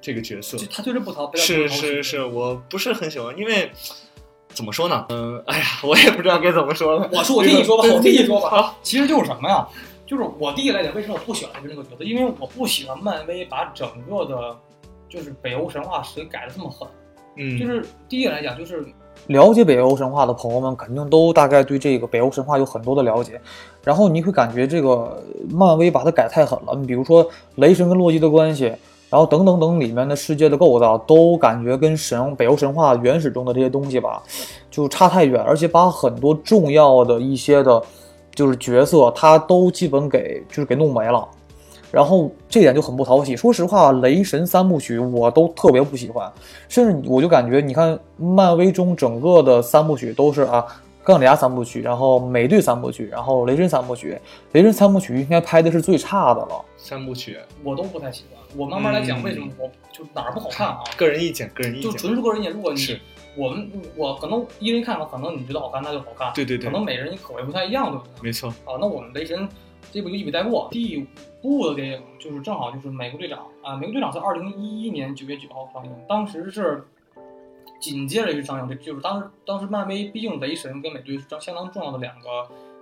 [0.00, 3.70] 这个角色就，他就是不逃，不是是是，我不是很喜欢，因为
[4.48, 5.06] 怎么说呢？
[5.10, 7.08] 嗯，哎呀，我也不知道该怎么说了。
[7.12, 8.50] 我说我替你说吧，我替你说吧。
[8.50, 9.66] 好，其实就是什么呀？
[10.06, 12.04] 就是我第一来讲，为什么我不喜欢这个角色？
[12.04, 14.56] 因为我不喜欢漫威把整个的，
[15.08, 16.88] 就是北欧神话史改的这么狠。
[17.36, 18.84] 嗯就嗯，是第一来讲，就是
[19.26, 23.40] 了解北欧神话的朋友们肯定都大概对这个北欧神话有很多的了解，
[23.84, 28.64] 然后你会感觉这个漫威把它改太狠了，你比如说雷神跟洛基的关系，
[29.08, 34.22] 然后等等等里面的世界的构造都感觉跟神北欧神话原始中的这些东西吧，
[34.70, 37.82] 就差太远，而且把很多重要的一些的，
[38.34, 41.26] 就是角色他都基本给就是给弄没了。
[41.90, 43.34] 然后这点就很不讨喜。
[43.34, 46.30] 说实话，雷神三部曲我都特别不喜欢，
[46.68, 50.66] 甚至我就感觉，你看漫威中整个的三部曲都是啊，
[51.08, 54.20] 钢铁侠三部曲，然后美队三部曲，然后雷神三部曲，
[54.52, 56.62] 雷神三部曲应该拍的是最差的了。
[56.76, 58.38] 三部曲，我都不太喜欢。
[58.54, 60.84] 我慢慢来讲，嗯为什么我就哪儿不好看啊？
[60.98, 62.52] 个人意见，个人意见就，纯属个人意见。
[62.52, 63.00] 如果你是
[63.34, 66.30] 我们我可能一人看了，可能你觉得好看，那就好看。
[66.34, 68.24] 对对对可能每人口味不太一样，对不对？
[68.24, 69.48] 没错，啊，那我们雷神
[69.90, 70.68] 这部就一笔带过。
[70.70, 70.98] 第
[71.42, 76.84] 五部的电影就是正好就是美国队长啊，美国队长是二零一一年九月九号上映，当时是
[77.80, 82.28] 紧接着就上映，这就是当时当时漫威毕竟雷神跟美队是相相当重要的两个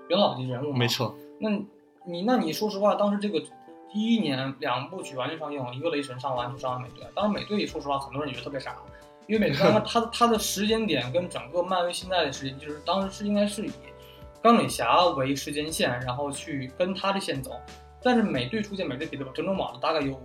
[0.08, 0.78] 元老级人物嘛。
[0.78, 0.88] 没。
[0.88, 1.50] 错，那
[2.06, 3.40] 你那你说实话，当时这个
[3.92, 8.76] 第一年两部曲完全上映，一个雷神上完就上完美队，当时美队说实话很多人也觉得特别傻。
[9.26, 13.72] 因为美队他他他的时间点跟整个漫威现在的时间，就是当时是应该是以
[14.40, 17.50] 钢铁侠为时间线，然后去跟他的线走。
[18.02, 20.16] 但是美队出现，美队比的整整晚了大概有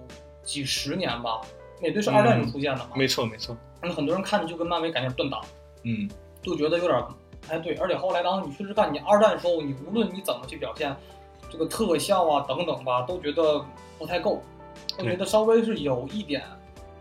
[0.43, 1.41] 几十年吧。
[1.81, 5.41] 美队是二战就出现的嘛，没错，没错，那很多人看着就跟漫威感觉断档，
[5.83, 6.07] 嗯，
[6.41, 7.07] 就觉得有点儿
[7.41, 7.73] 不太对。
[7.75, 10.95] 而且后来当时你确实看你二战的时候，你无论你怎么去表现
[11.49, 13.65] 这个特效啊等等吧，都觉得
[13.97, 14.43] 不太够，
[14.97, 16.43] 都觉得稍微是有一点，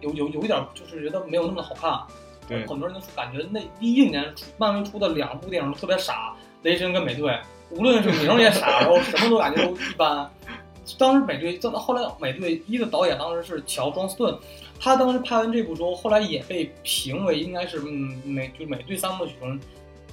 [0.00, 2.00] 有有有一点儿就是觉得没有那么好看。
[2.48, 7.38] 对很多人都感觉那一一年出漫威出的两部电影都特别傻，雷神跟美队，
[7.70, 10.28] 无论是名儿也傻，然后什么都感觉都一般。
[10.98, 14.36] 当时美队，这后来美队一的导演当时是乔·庄斯顿，
[14.78, 19.58] 他当时拍完这部之后，后来也被评为应该是嗯美就是美队三部曲中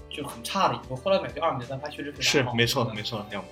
[0.09, 0.95] 就很差的一部。
[0.95, 3.49] 后来美队二、美队三拍确实非常好，是没错，的没错，两部，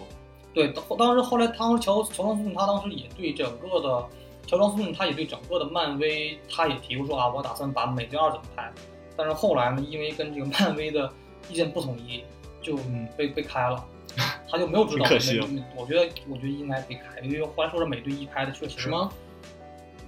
[0.53, 4.05] 对，当当时后来当时乔乔庄斯顿他当时也对整个的
[4.47, 8.71] 乔庄斯顿他也对整个的漫威他也提过说啊，我打算把美队二怎么拍，
[9.17, 11.11] 但是后来呢，因为跟这个漫威的
[11.49, 12.23] 意见不统一，
[12.61, 13.83] 就嗯被被开了，
[14.49, 15.05] 他就没有指导。
[15.05, 19.09] 很可惜了我觉得我觉得应该可以开，因为后来说是美队一拍的确实是吗？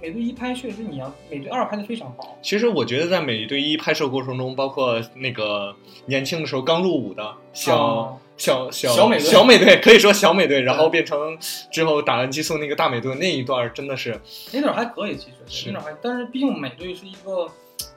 [0.00, 5.74] 美队一拍确实你要美队二拍的非常好，其实我觉得在美队一拍摄过程中，包括那个
[6.06, 11.36] 年轻的时候刚入伍的小、啊小小小美队小美队，可以说小美队，然后变成
[11.72, 14.16] 之后打完激素那个大美队那一段，真的是
[14.52, 17.50] 那段还可以，其实是那点儿还，但是毕竟美队是一个，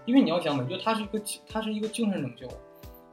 [0.06, 2.48] 因为你要想美队他是一个他是一个精神领袖，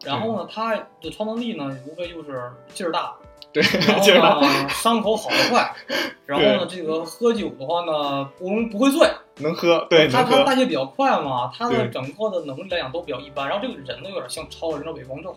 [0.05, 3.15] 然后呢，他的超能力呢无非就是劲儿大，
[3.53, 5.73] 对，然劲儿大，后呢伤口好得快，
[6.27, 9.09] 然后呢这个喝酒的话呢不容不会醉，
[9.39, 15.33] 能喝，对，他他代谢比较快嘛，他的整个的能力来讲都比较一般，然后这个人呢有点像超人的伪光正。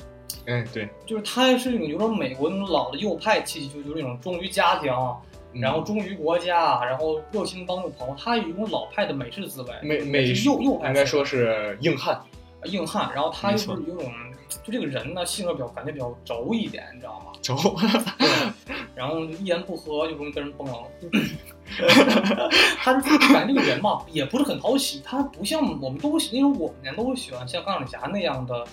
[0.48, 4.92] 哎，对，就是他是那种有种美国那种老的右派气息，就有那种忠于家庭，
[5.54, 12.20] 嗯然后忠于国家，然后热心帮助朋友，他有一种老派的美式思维，美美是右右派，应该说是硬汉，
[12.64, 14.12] 硬汉，然后他又是有种，
[14.64, 17.32] 就这个人呢性格比较感觉比较轴一点，你知道吗？
[17.42, 17.56] 轴，
[18.66, 20.74] 对，然后一言不合就容易跟人崩了。
[22.78, 28.66] 他是感觉这个人嘛，也不是很讨喜，他不像我们都喜，因为我们年都喜欢像钢铁侠那样的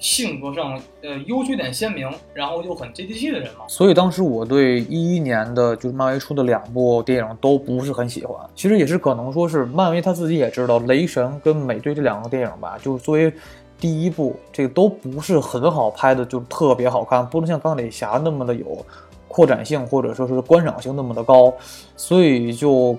[0.00, 3.66] 性格上，呃，优缺点鲜明，然后又很接地气的人嘛。
[3.68, 8.36] 所以当时我对一一年的就是漫威出的两部电影都不是很喜欢。
[8.54, 13.32] 其实也是可能说是漫威他自己也知道，雷神跟美队这两个电影吧，就是作为
[13.80, 18.84] 第一部，这个都不是很好拍的，就特别好看，不能像钢铁侠那么的有
[19.26, 21.52] 扩展性或者说是观赏性那么的高，
[21.96, 22.96] 所以就，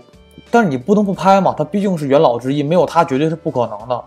[0.50, 4.04] 但是你不能不拍嘛，他毕竟是元老之一，没有他绝对是不可能的。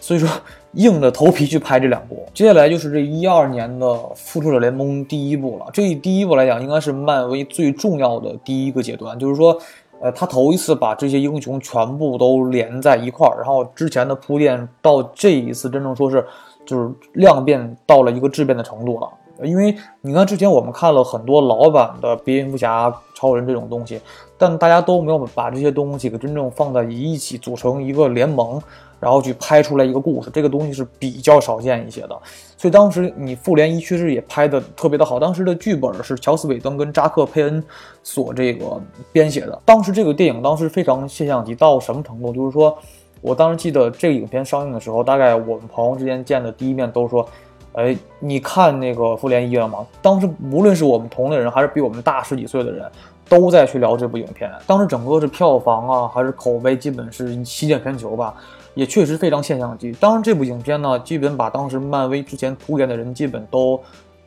[0.00, 0.28] 所以说，
[0.72, 2.24] 硬着头皮去拍这两部。
[2.32, 5.66] 接下来就是这一二年的《复仇者联盟》第一部了。
[5.72, 9.58] 这第一部来讲，应该是漫威最重要的第一个阶段，就是说，
[10.00, 16.24] 呃，他头一次把这些英雄全部都连在一块儿，然后之前的铺垫到这一次真正说是
[16.64, 19.08] 就是量变到了一个质变的程度了。
[19.42, 24.00] 因为你看之前我们看了很多老版的蝙蝠侠、超人这种东西，
[24.36, 28.60] 但大家都没有把这些东西给真正放在一起组成一个联盟。
[29.00, 32.18] 然后去拍出来一个故事，这个东西是比较少见一些的。
[32.56, 37.62] 所以当时你复联一确实也拍的特别的好，当时的剧本是乔斯韦登跟扎克佩恩
[38.02, 38.80] 所这个
[39.12, 39.60] 编写的。
[39.64, 42.32] 当时这个电影当时非常现象级到什么程度？
[42.32, 42.76] 就是说
[43.20, 47.28] 我当时记得这个影片上映的时候，大概我们朋友之间见的第一面都说。
[47.74, 49.86] 哎，你看那个复联一了吗？
[50.02, 52.90] 当时无论是我们同龄人，还是比我们大十几岁的人，
[53.28, 54.50] 都在去聊这部影片。
[54.66, 58.34] 当时整个是票房啊，还是口碑，基本是席卷全球吧。
[58.78, 59.90] 也确实非常现象级。
[59.98, 63.80] 当然，这部影片呢，基本把当时漫威之前铺垫的人基本都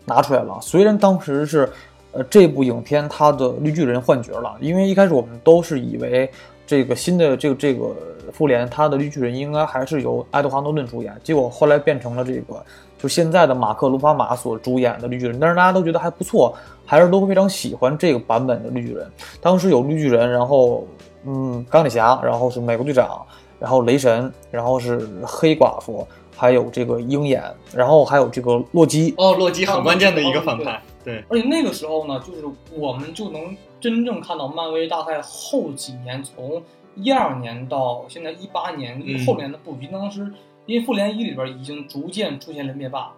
[0.03, 0.59] 拿出来了。
[0.61, 1.71] 虽然当时是，
[2.11, 6.29] 呃，这部影片它的绿巨人换角了，因为一开始我们都是以为
[6.67, 7.95] 这个新的这个这个
[8.33, 12.61] 复联，它的绿巨人应该还是由爱德华诺顿主演，结果后来变成了这个
[12.99, 16.53] 就现在的马克·鲁法马所主演的绿巨人，但是大家都觉得还不错，
[16.85, 19.09] 还是都非常喜欢这个版本的绿巨人。
[19.39, 20.85] 当时有绿巨人，然后
[21.23, 23.25] 嗯，钢铁侠，然后是美国队长，
[23.61, 29.13] 然后雷神，然后是黑寡妇，还有这个鹰眼，然后还有这个洛基。
[29.17, 31.23] 哦，洛基很关键的一个反派，对。
[31.29, 32.43] 而且那个时候呢，就是
[32.73, 36.63] 我们就能真正看到漫威大概后几年，从
[36.95, 39.85] 一二年到现在一八年后面的布局。
[39.87, 40.33] 当时
[40.65, 43.11] 因为复联一里边已经逐渐出现了灭霸。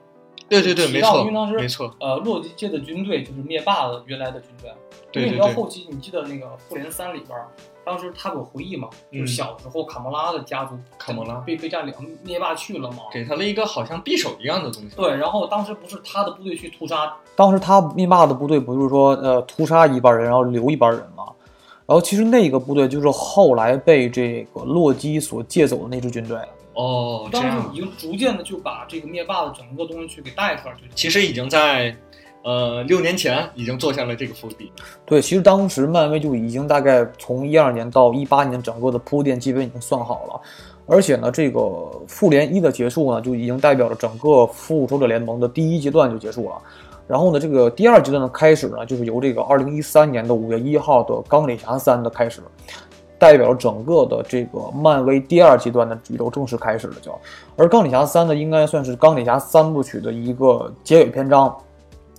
[0.50, 4.70] 对对对，没错，因为当时没错，呃，洛基接的军队就是灭霸的原来的军队。
[5.14, 5.38] 对对对。
[5.38, 7.40] 因为到后期，你记得那个复联三里边，
[7.86, 8.90] 当时他有回忆嘛？
[9.12, 13.04] 就是小时候卡魔拉的家族，卡魔拉被被占领，灭霸去了嘛？
[13.14, 14.96] 给他了一个好像匕首一样的东西。
[14.96, 21.26] 对，然后当时不是他的部队去屠杀，当时他灭霸的部队不是说呃屠杀一半人，然后留一半人嘛？
[21.86, 26.38] 然后其实那个部队就是后来被这个洛基所借走的那支军队。
[26.76, 31.96] 哦，当时已经逐渐的就把这个灭霸的整个东西去给带出来，就其实已经在，
[32.44, 34.72] 呃，六年前已经做下了这个伏笔。
[35.06, 40.42] 对，其实当时漫威就已经大概从一二年到一八年整个的铺垫基本已经算好了，
[40.86, 41.60] 而且呢，这个
[42.08, 46.56] 复联一的结束呢，就已经代表着整个复仇者联盟的第一阶段就结束了。
[47.08, 52.42] 然后呢，这个第二阶段的开始呢，就是由这个二零一三年的五月一号的钢铁侠三的开始。
[53.20, 57.18] 代表整个的这个漫威第二阶段的宇宙正式开始了，就
[57.56, 61.56] 而钢铁侠三呢，应该算是钢铁侠三部曲的一个结尾篇章，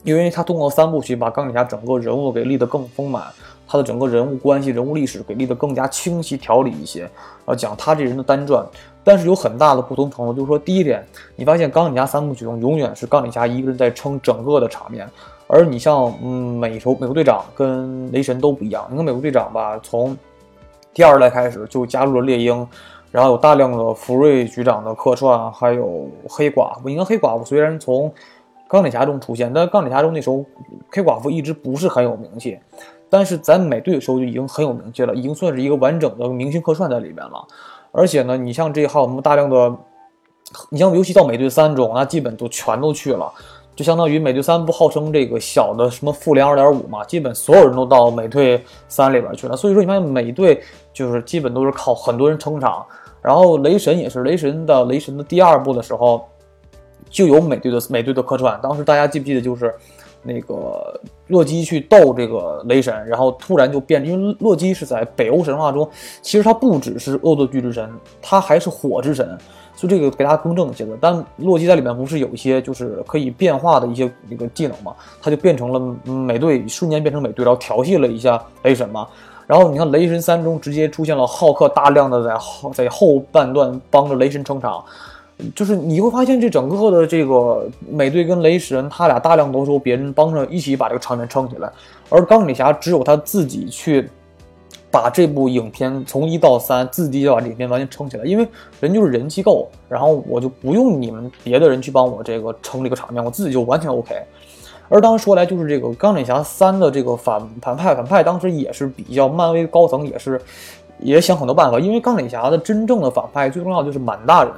[0.04, 3.24] 因为他通过三部曲把钢铁侠整个人物给立得更丰满，
[3.66, 7.10] 他的整个人物关系、人物历史给立得更加清晰条理一些，
[7.44, 8.64] 啊，讲他这人的单传。
[9.02, 15.08] 但是有很大的不同程度，就是说第一点，你发现钢铁侠三部曲中永远是钢铁侠一个人在撑整个的场面，
[15.46, 20.16] 而你像嗯美洲美国队长跟雷神都不一样，你看美国队长吧，从
[20.94, 22.66] 第二代开始就加入了猎鹰，
[23.10, 26.88] 然后有大量的福瑞局长的客串，还有黑寡妇。
[26.88, 28.10] 你看黑寡妇虽然从
[28.74, 30.44] 钢铁侠中出现，但钢铁侠中那时候
[30.90, 32.58] 黑寡妇一直不是很有名气，
[33.08, 37.46] 但是在美队的时候就已经很有名气了，已经算是一个完整的明星客串在里边了。
[37.92, 39.72] 而且呢，你像这还有我们大量的，
[40.70, 43.32] 你像尤其到美队三中，那基本都全都去了。
[43.76, 49.56] 就相当于美队三不号称这个小的什么复联二点五嘛，基本所有人都到美队三里边去了。
[49.56, 50.60] 所以说你发现美队
[50.92, 52.84] 就是基本都是靠很多人撑场，
[53.22, 56.24] 然后雷神也是雷神的雷神的第二部的时候
[57.14, 58.58] 就有美队的美队的客串。
[58.60, 59.72] 当时大家记不记得就是
[60.24, 65.88] 那个洛基去斗这个雷神，然后突然就变，因为洛基是在北欧神话中，
[66.20, 67.88] 其实他不只是恶作剧之神，
[68.20, 69.38] 他还是火之神。
[69.76, 74.94] 就这个给大家更正一些的，但洛基在里面不是有一些就是可以变化的一些那个技能嘛？
[75.20, 79.06] 他就变成了美队，瞬间变成美队，然后调戏了一下雷神嘛。
[79.48, 84.82] 然后你看雷神三中直接出现了浩克，大量的在后在后半段帮着雷神撑场，
[85.54, 91.70] 就是你会发现这整个的这个美队跟雷神他俩大量都是别人帮着一起把这个场面撑起来，
[92.08, 94.08] 而钢铁侠只有他自己去。
[94.90, 98.46] 把这部影片从一到三自己就把影片完全撑起来，因为
[98.78, 104.14] 人就是人气够，然后我就不用你们别的人去帮我这个撑这个场面，我自己就完全 OK。
[104.88, 110.40] 而当时说来就是这个钢铁侠三的这个反反派反派，当时也是比较漫威高层也是
[111.00, 114.52] 也想很多办法，因为钢铁侠的真正的反派最重要就是满大人。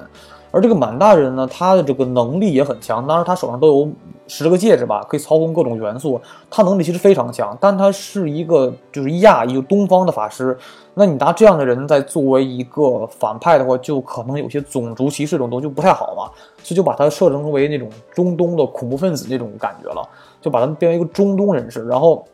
[0.50, 3.88] 而这个满大人呢，他的这个能力也很强，当然他手上都有
[4.26, 7.56] 十个戒指吧，可以操控各种元素，他能力其实非常强。
[7.60, 10.56] 但他是一个就是亚一个东方的法师，
[10.94, 16.30] 那你拿这样的人在作为一个反派的话，就可能有些种族歧视这种东西就不太好嘛，
[16.62, 20.08] 所以就把他设成为那种中东的恐怖分子那种感觉了，
[20.40, 22.24] 就把他变为一个中东人士，然后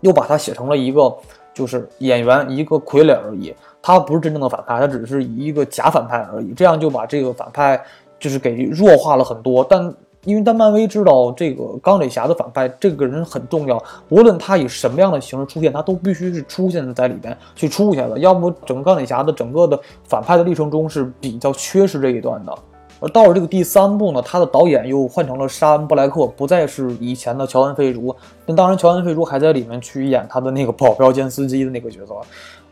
[0.00, 1.14] 又把他写成了一个
[1.54, 3.54] 就是演员一个傀儡而已。
[3.80, 6.52] 他不是真正的反派，他只是一个假反派而已。
[6.54, 7.80] 这样就把这个反派
[8.18, 9.62] 就是给弱化了很多。
[9.62, 18.18] 但因为但漫威知道这个钢铁侠的反派这个人很重要，无论他以什么样的形式出现，他都必须是出现在里边去出现的。
[18.18, 22.58] 要不整个钢铁侠的整个的反派的历程中是比较缺失这一段的。
[23.04, 28.16] 而到了这个第三部呢，他的导演又换成了沙恩·布莱克，不再是以前的乔恩·费竹。
[28.46, 32.14] 那当然，乔恩·费竹还在里面去演他的那个保镖兼司机的那个角色。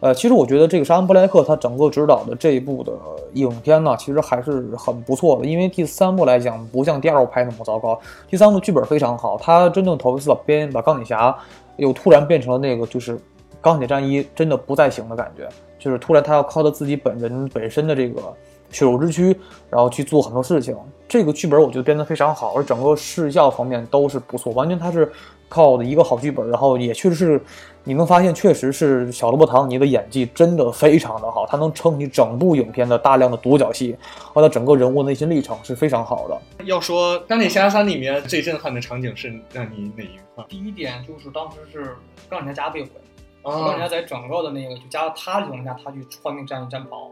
[0.00, 2.90] 呃，其实我觉得这个沙恩·布莱克他整个指导的这一部的
[3.34, 5.44] 影片呢，其实还是很不错的。
[5.44, 9.36] 因为第三部来讲，不像第二部拍那么糟糕，第三部剧本非常好。
[9.36, 11.36] 他真正头一次把编把钢铁侠
[11.76, 13.20] 又突然变成了那个就是
[13.60, 15.46] 钢铁战衣真的不再行的感觉，
[15.78, 18.22] 就是突然他要靠他自己本人本身的这个。
[18.72, 19.36] 血肉之躯，
[19.70, 20.76] 然后去做很多事情。
[21.08, 25.12] 这个剧本我觉得编得非常好，而整个视效方面都是不错，完全它是
[25.46, 27.40] 靠的一个好剧本，然后也确实是
[27.84, 36.64] 你能发现，确实是小萝卜·唐尼的演技真的非常的好，他能撑起整部影片的大量的独角戏，和他整个人物内心历程是非常好的。
[36.64, 40.42] 要说《钢铁侠三》里面最震撼的场景是让你哪一块？
[40.48, 41.94] 第一点就是当时是
[42.30, 42.88] 钢铁侠被毁，
[43.42, 47.10] 钢铁啊侠，在整个的那个就加了他的情况下，他去换命战役战袍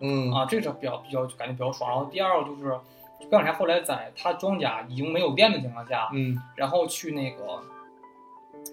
[0.00, 1.90] 嗯啊，这是比较比较感觉比较爽。
[1.90, 2.70] 然后第二个就是
[3.30, 7.62] 钢铁侠后来在他装甲已经没有电的情况下，嗯然后去那个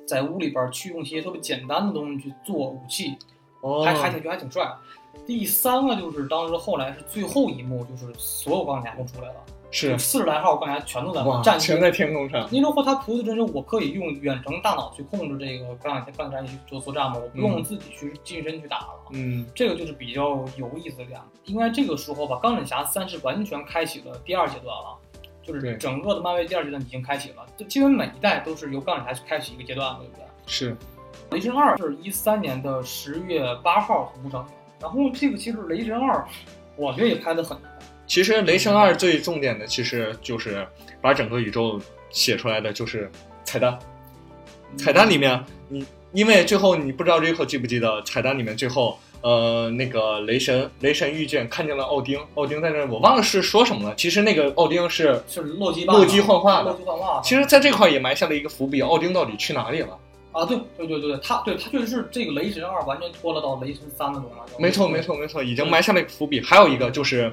[0.07, 3.17] 在屋里边去用一些特别简单的东西去做武器，
[3.61, 4.71] 哦，还还挺觉得还挺帅。
[5.26, 9.36] 第三个就是当时后来是最后一幕，就是所有钢铁侠都出来了，
[9.72, 12.47] 是四十来号钢铁侠全都在哇，战全在天空上。
[12.51, 18.89] 那时候他图的真是我可以用远程大脑去控制这个钢铁钢铁侠去做作战嘛，我不用嗯自己去近身去打了。
[19.11, 21.20] 嗯这个就是比较有意思的点。
[21.45, 24.97] 应该这个时候吧，钢铁侠三是完全开启了第二阶段了，
[25.43, 27.45] 就是整个的漫威第二阶段已经开启了。
[27.57, 30.24] 就基本每一代都是由钢铁侠去开启一个阶段，对不对？
[30.47, 30.76] 是，
[31.32, 34.47] 雷神二是一三年的十月八号同步上映，
[34.80, 36.26] 然后这个其实雷神二，
[36.76, 37.57] 我觉得也拍的很
[38.08, 40.66] 其实《雷神二》最重点的其实就是
[41.01, 41.80] 把整个宇宙
[42.10, 43.10] 写出来的就是
[43.43, 43.78] 彩蛋。
[44.78, 53.95] 彩蛋里面，你因为最后你不知道 Rico 记不记得彩蛋里面最后，呃，那个雷神雷神遇见看见了奥丁，奥丁在那，我忘了是说什么了。
[53.95, 57.22] 其实那个奥丁是，是洛基洛基幻化的洛基幻化的。
[57.24, 59.97] 其实在这块也埋下了一个伏笔，奥丁到底去哪里了？
[60.36, 64.45] 啊，对对对对对，他对他确实是这个雷神二完全拖了到雷神三的中了。
[64.59, 65.01] 没错，没。
[65.01, 66.41] 错，没错，已经埋下了一个伏笔。
[66.41, 67.31] 还有一个就是，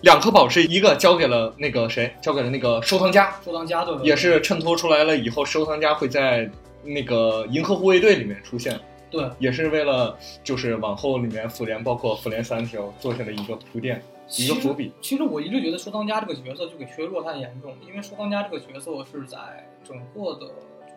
[0.00, 6.50] 两颗宝石，一个交给了那个谁，交给了那个收藏家，收藏家对对也是衬托出来了以后收藏家会在
[6.82, 8.76] 那个银河护卫队里面出现，
[9.08, 14.02] 对，也是为了就是往后里面复联包括复联三条做下了一个铺垫，
[14.36, 14.92] 一个伏笔。
[15.00, 19.38] 其实我一直觉得收藏家这个角色就给削弱太严重，因为收藏家这个角色是在
[19.84, 20.50] 整个的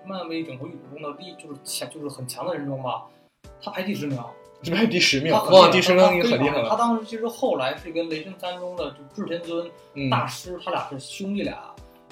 [0.07, 3.05] 漫威整个宇宙中的力就是强就是很强的人中吧，
[3.61, 4.19] 他排第十名，
[4.61, 6.69] 这排第十名，哇，第十名已经很厉害了。
[6.69, 11.57] 他当时其实后来是跟雷神三中的就至天尊嗯，大师，他俩是兄弟俩，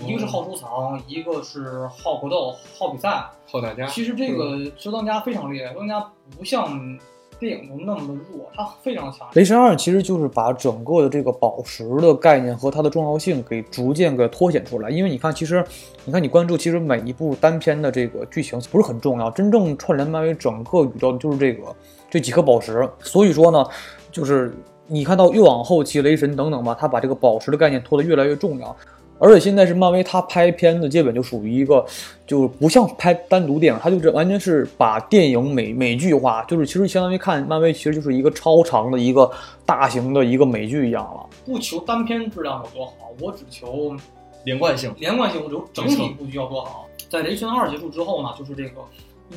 [0.05, 3.29] 一个是好收藏，一个是好搏斗、好比赛。
[3.47, 6.99] 好打架其实这个收藏家非常厉害，收藏家不像
[7.43, 9.27] 电影中那么的弱，它非常强。
[9.33, 14.89] 雷神二其实就是把整个的这个宝石的概念和它的重要性给逐渐给凸显出来。
[14.89, 15.63] 因为你看，其实
[16.05, 21.75] 你看你关注，其实每一部单篇的这个剧情不是很重要，真正串联漫威整个宇宙的就是这个
[22.09, 22.87] 这几颗宝石。
[23.01, 23.65] 所以说呢，
[24.09, 24.55] 就是
[24.87, 28.75] 你看到越往后期雷神等等吧，他把这个宝石的概念拖得越来越重要。
[29.23, 31.85] 而且现在是漫威，他拍片子基本就属于一个，
[32.27, 39.31] 就是不像拍单独电影，他就是完全是把电影美美剧化，就是其实相当于看漫威，其实就是一个超长的一个
[39.65, 41.25] 大型的一个美剧一样了。
[41.45, 43.95] 不求单片质量有多好，我只求
[44.43, 46.85] 连贯性，连贯性，我求整体布局要多好。
[47.09, 48.81] 在雷神二结束之后呢，就是这个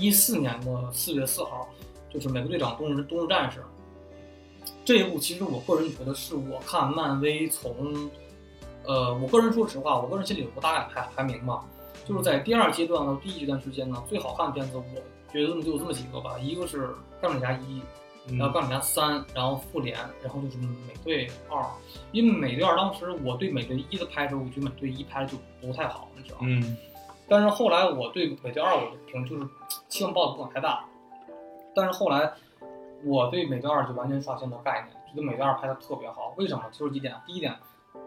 [0.01, 1.69] 一四年的四月四号，
[2.13, 3.61] 就是美国队长冬日冬日战士
[4.85, 8.11] 这一部，其实我个人觉得是我看漫威从，
[8.87, 11.65] 呃，我个人说实话，我个人心里有个大概排排名嘛，
[12.05, 14.85] 就是在第二阶段和第一阶段之间呢，最好看的片子，我
[15.33, 17.83] 觉得就有这么几个吧，一个是钢铁侠一，
[18.29, 21.65] 嗯然后钢铁侠三，然后复联，然后就是美队二。
[22.13, 26.47] 因为美队二当时我对美队一的拍摄，我觉得美队一拍的就不太好，你知道吗？
[26.49, 26.77] 嗯
[27.29, 29.45] 但是后来我对美队二我的评就是
[29.89, 30.85] 期望抱的不敢太大，
[31.75, 32.33] 但是后来
[33.05, 36.33] 我对美队二就完全刷新了概念，觉得美队二拍的特别好。
[36.37, 36.63] 为什么？
[36.71, 37.13] 就是几点。
[37.27, 37.53] 第一点，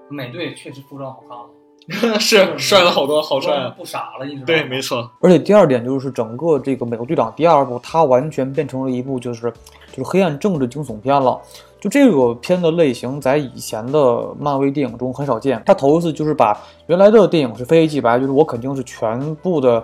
[0.09, 3.73] 美队确实服装好看了， 是帅了好多，好帅啊！
[3.77, 4.45] 不傻了，你知道吗？
[4.45, 9.51] 对，没错，而且第二点就是整个这个美国队长第二部，它完全变成了一部就是
[9.91, 11.39] 就是黑暗政治惊悚片了。
[11.79, 15.63] 就这个片的类型，在以前的漫威电影中很少见。
[15.65, 16.53] 他头一次就是把
[16.87, 19.81] 原来的电影是非黑即白，就是我肯定是全部的，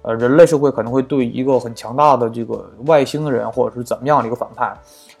[0.00, 4.74] 呃，人类社会可能会对一个很强大的这个外星人或者是怎么样的一个反派。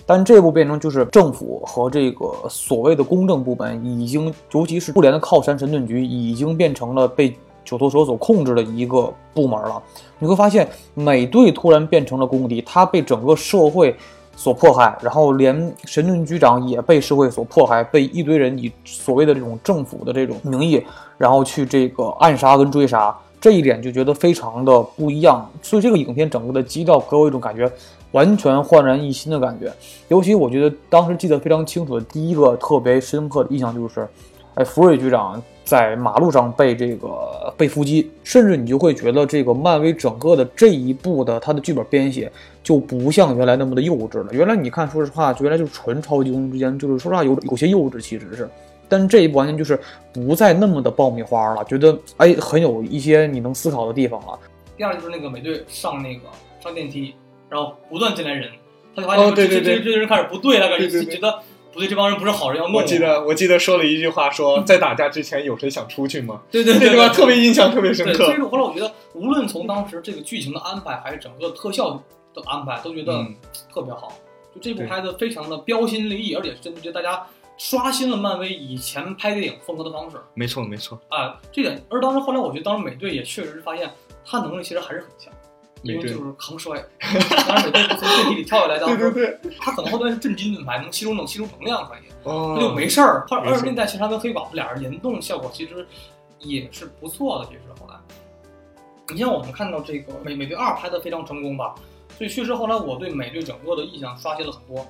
[0.06, 7.34] 但这部变成就是政府和这个所谓的公正部门已经，尤其是妇联的靠山神盾局，已经变成了被
[7.64, 9.82] 九头蛇所控制的一个部门了。
[10.18, 13.96] 你会发现，美队突然变成了公敌，他被整个社会
[14.36, 20.82] 所迫害，然后连神盾局长也被社会所迫害，被一堆人以所谓的这种政府的这种名义，
[21.16, 23.16] 然后去这个暗杀跟追杀。
[23.40, 27.70] 这一点就觉得非常的不一样，所以这个影片整个的基调给我一种感觉，
[28.14, 29.72] 完全焕然一新的感觉。
[30.08, 34.08] 尤其我觉得当时记得非常清楚的第一个特别深刻的印象就是，
[34.54, 42.30] 哎，福瑞局长在马路上被这个被伏击，甚至你就会觉得这个漫威整个的这一部的它的剧本编写
[42.62, 44.28] 就不像原来那么的幼稚了。
[44.30, 48.48] 原来你看，说实话，原来就是纯超级英雄之间，就是说实话有有些幼稚，其实是。
[48.86, 49.80] 但这一部完全就是
[50.12, 54.38] 不再那么的爆米花了，觉得哎很有一些你能思考的地方了。
[54.76, 56.22] 第二就是那个美队上那个
[56.60, 57.14] 上电梯，
[57.48, 58.50] 然后不断进来人，
[58.94, 61.42] 他就发现哦对对对这这这人开始不对了，感觉对对对觉得
[61.72, 66.40] 不对，这帮人不是好人要弄我记得我记得说了一句话说，在打架之前有谁想出去吗？
[66.50, 68.36] 对对对对吧特别印象特别深对，所以刻。
[68.36, 71.90] 说后来我觉得，无论从当时这个剧情的安排，还是整个特效
[72.32, 73.34] 的安排，都觉得嗯
[73.72, 74.12] 特别好。
[74.54, 77.26] 就这部拍的非常的标新立异，而且真的觉得大家
[77.58, 81.84] 刷新了漫威以前拍电影风格的方式没错没错，啊、这点。
[81.90, 83.90] 而当时后来我觉得，当时美队也确实是发现
[84.24, 85.32] 他能力其实还是很强。
[85.84, 86.82] 因为就是抗摔，
[87.46, 93.24] 当然美队是从电梯里跳下来，当时对，他可能后端是震惊盾牌，能吸收能吸收能量可以，哦那就没事儿。
[93.28, 95.86] 后来没事二十年代其实他跟黑寡妇俩人联动效果其实
[96.40, 97.94] 也是不错的，其实后来，
[99.12, 101.74] 你像我们看到这个美美队二拍的非常成功吧，
[102.16, 104.86] 所以确实后来我对美队整个的印象刷新了很多。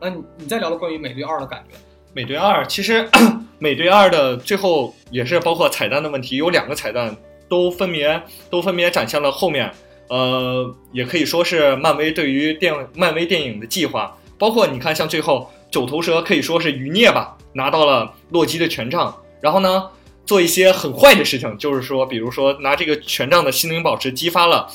[0.00, 1.76] 那你你再聊聊关于美队二的感觉？
[2.12, 3.08] 美队二其实
[3.58, 7.16] 美队二的最后也是包括彩蛋的问题，有两个彩蛋
[7.48, 9.72] 都分别都分别展现了后面，
[10.08, 19.90] 呃，也可以说是漫威对于电漫威电影的计划，包括你看像最后九头蛇可以说是余孽吧，拿到了洛基的权杖，然后呢
[20.26, 24.68] 做一些很坏的事情，就是说比如说拿这个权杖的心灵宝石激发了。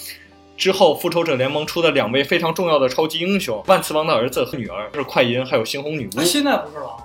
[0.57, 6.23] 之后，复仇者联盟出的两位非常重要的超级英雄，万磁王的儿子和女儿就是快银，还有猩红女巫那。
[6.25, 6.97] 现在不是了，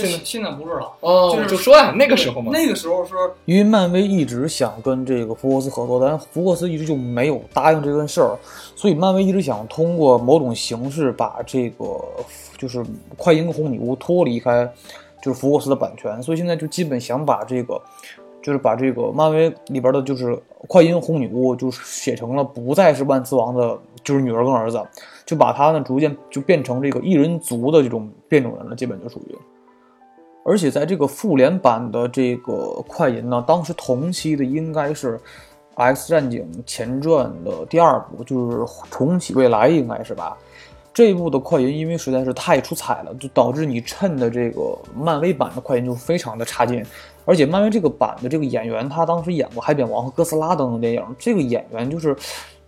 [0.00, 0.90] 现在现在不是了。
[1.00, 3.14] 哦，就是我就说呀，那个时候嘛，那个时候是
[3.44, 8.38] 因为漫威一直想跟这个福克斯合作，但福克斯一直就没有答应这件事儿，
[8.74, 12.00] 所以漫威一直想通过某种形式把这个
[12.56, 12.84] 就是
[13.16, 14.70] 快银和红女巫脱离开
[15.22, 17.80] 就是福克斯的版权，所以现在就基本想把这个
[18.42, 20.36] 就是把这个漫威里边的就是
[20.66, 24.82] 快银红女巫就是写成了不再是万磁王的就是女儿跟儿子，
[25.24, 29.36] 就把他呢逐渐就变成这个异人族的这种变种人了，基本就属于。
[30.44, 35.16] 而且在这个复联版的这个快银呢，当时同期的应该是
[35.74, 38.56] 《X 战警前传》的第二部，就是
[38.90, 40.36] 《重启未来》，应该是吧？
[40.92, 46.84] 这一部的快银因为实在是太出彩了，就导致你衬的这个漫威版的快银就非常的差劲。
[47.24, 52.16] 而且漫威这个版的这个演员，他当时演过《海扁王》和《哥斯拉》等等电影，这个演员就是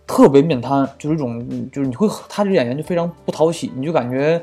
[0.07, 4.41] 特别面瘫，就是一种就是你会他这演员就非常不讨喜，你就感觉。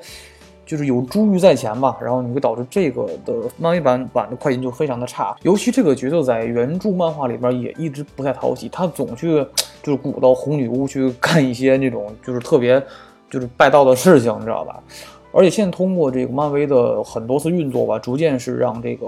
[0.72, 9.46] 就是有珠玉在前吧，然后你会导致这个的漫威版版的快银就非常的差，尤其这个角色在原著漫画里边也一直不太讨喜，他总去
[9.82, 12.82] 就是鼓捣红女巫去干一些那种就是特别
[13.28, 14.82] 就是败道的事情，你知道吧？
[15.30, 19.06] 而且现在通过这个漫威的很多次运作吧，逐渐是让这个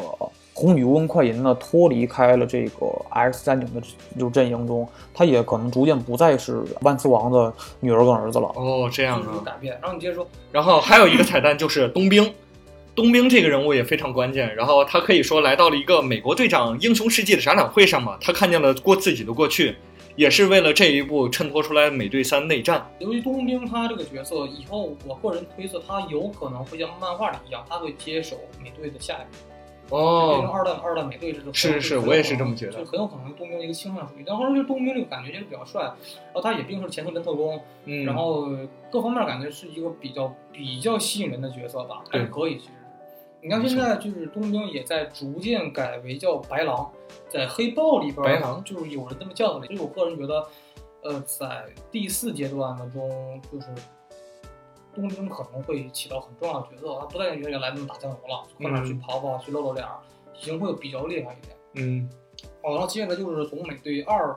[0.55, 3.83] 红女巫跟快银呢脱离开了这个 X 战警的
[4.17, 8.47] 就阵营中，他也可能逐渐不再是万磁王的女儿跟儿子了。
[8.55, 9.43] 哦，这样啊。
[9.45, 9.77] 改变。
[9.83, 12.33] 然后你接着说，然后还有一个彩蛋就是冬兵，
[12.95, 14.55] 冬兵这个人物也非常关键。
[14.55, 19.75] 然后他可以说来到了一个美国队长英雄事迹的展览会上嘛，他看见了过自己的过去，
[20.15, 22.89] 也是为了这一部衬托出来美队三内战。
[23.01, 29.27] 由于冬兵他这个角色，以后我个人推测他有可能会像漫画里一样，他会接手美队的下一
[29.89, 29.97] 步。
[29.97, 34.25] 变成哦，二代二代美队这种是是是我也是这么觉得就很有可能冬兵的一个倾向属于。
[34.27, 38.49] 但后来就是冬兵这个感觉就是比较帅，然后他也并不是前特人特工，嗯，然后
[38.91, 42.73] 各方面感觉是一个比较比较吸引人的角色吧，还是可以其实。
[43.43, 46.91] 你看现在就是冬兵也在逐渐改为叫白狼，
[47.29, 50.47] 在黑豹里边白狼就是有人这么叫的，所以我个人觉得，
[51.03, 53.67] 呃，在第四阶段的中就是。
[54.95, 59.99] 冬兵可能会起到很重要的角色，他不再像原来那么打酱油了，去哪儿去嗯跑跑，去露露脸儿，
[60.33, 61.57] 体型会比较厉害一点。
[61.75, 62.09] 嗯，
[62.63, 64.37] 哦，然后接下来就是从美队二，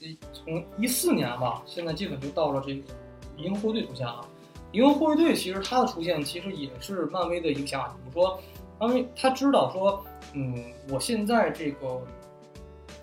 [0.00, 2.82] 一从一四年吧，现在基本就到了这个
[3.36, 4.26] 银河护卫队出现了。
[4.72, 8.38] 银河护卫队其实它的出现其实也是漫威的一个想法，比如说
[8.78, 10.04] 漫威他知道说，
[10.34, 12.00] 嗯，我现在这个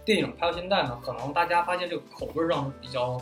[0.06, 3.20] 电影拍到现在呢，可能大家发现这个口味上比较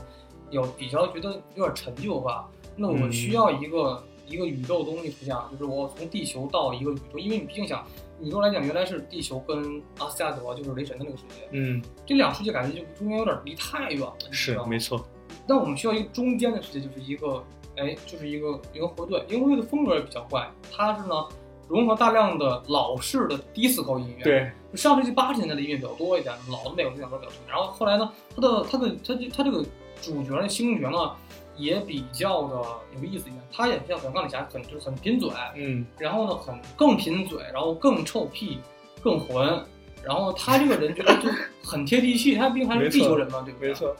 [0.49, 2.49] 有比较觉得有点陈旧吧，
[2.81, 7.85] 那我嗯需要一个、一个宇宙东西出现，就是我从地球到一个宇宙，因为你毕竟想
[8.21, 15.05] 宇宙来讲，原来是地球跟阿斯加德就是雷神的那个世界，嗯，这两个世界感觉就中间有点离太远了，是没错。
[15.47, 17.43] 那我们需要一个中间的世界，就是一个，
[17.77, 19.25] 哎，就是一个银河护卫队。
[19.29, 21.27] 银河护卫队的风格也比较怪，它是呢
[21.67, 27.39] 融合大量的老式的迪斯科音乐，，对，上世纪八十年代的音乐比较多一点，老的美国电影歌比较多。
[27.47, 29.63] 然后后来呢，它的它的它这它这个
[30.01, 31.15] 主角呢，星爵呢
[31.61, 32.55] 也比较的
[32.97, 38.59] 有意思一点，他也像像钢铁侠很就是很贫嘴，嗯，然后呢很更贫嘴，然后更臭屁，
[39.01, 39.63] 更混。
[40.03, 41.29] 然后他这个人觉得就
[41.63, 43.69] 很贴地气，他毕竟还是地球人嘛，对不对？
[43.69, 43.95] 没错。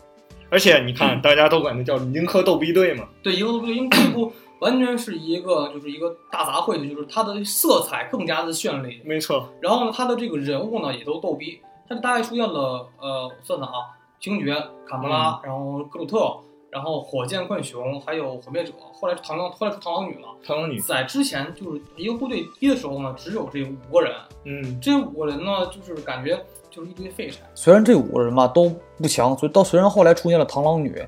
[0.49, 3.07] 而且你看，大家都管他叫银河逗逼队嘛。
[3.21, 8.99] 对，银河逗逼队，因为这部完全是一个就是一个大杂烩的，就是它的色彩更加的绚丽。
[9.05, 9.47] 没错。
[9.61, 14.55] 然后呢，它的这个人物呢也都逗逼，它大概出现了呃，我算算啊，星爵、
[14.87, 16.35] 卡魔拉，然后格鲁特，
[16.71, 20.27] 然后火箭浣熊，还有毁灭者，后来螳螂，后来是螳螂女了。
[20.43, 24.11] 螳螂女，在之前就是一个部队一的时候呢，只有这五个人，
[24.45, 27.41] 嗯，这五个人呢，就是感觉就是一堆废柴。
[27.53, 31.05] 虽然这五个人吧都不强，所以到虽然后来出现了螳螂女，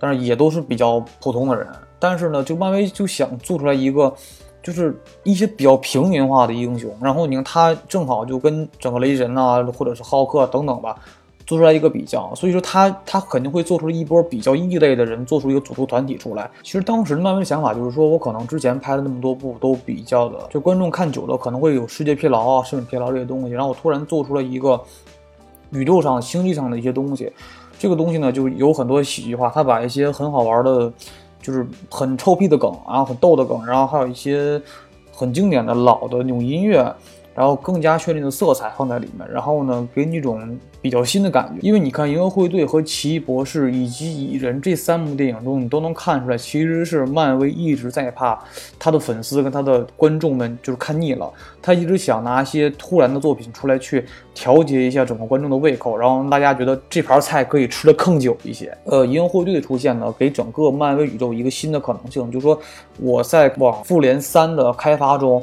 [0.00, 1.68] 但是也都是比较普通的人。
[2.00, 4.12] 但是呢，就漫威就想做出来一个，
[4.60, 6.92] 就是一些比较平民化的英雄。
[7.00, 10.98] 然后你看他正好就跟整个雷神啊，或者是浩克等等吧，
[11.46, 12.34] 做出来一个比较。
[12.34, 16.50] 所以说他他肯定会做出一波比较异类的人，做出一个组成团体出来。
[16.62, 23.50] 其实当时漫威的想法就是说，我可能之前拍了那么多部都比较的，就观众看久了可能会有视觉疲劳啊、审美疲劳这些东西。
[23.50, 24.80] 然后我突然做出了一个。
[25.70, 27.32] 宇宙上、星际上的一些东西，
[27.80, 29.50] 这个东西呢，就有很多喜剧化。
[29.50, 30.92] 他把一些很好玩的，
[31.42, 34.60] 就是很臭屁的梗啊，很逗的梗，然后还有一些
[35.10, 36.94] 很经典的老的那种音乐。
[37.34, 41.58] 然后更加绚丽的色彩放在里面，然后呢，给你一种比较新的感觉。
[41.66, 48.38] 因为你看《银河护卫队》和《奇异博士》以及《蚁人》这三部电影中，你都能看出来，其实是漫威一直在怕
[48.78, 51.28] 他的粉丝跟他的观众们就是看腻了，
[51.60, 58.72] 他一直想拿一些突然的作品出来去调节一下整个观众的胃口，然后让大家觉得这盘菜可以吃得更久一些。
[58.84, 62.56] 呃，《银河护卫队》的出现呢，给整个漫威宇宙一个新的可能性，就是说
[63.00, 65.42] 我在往复联三的开发中。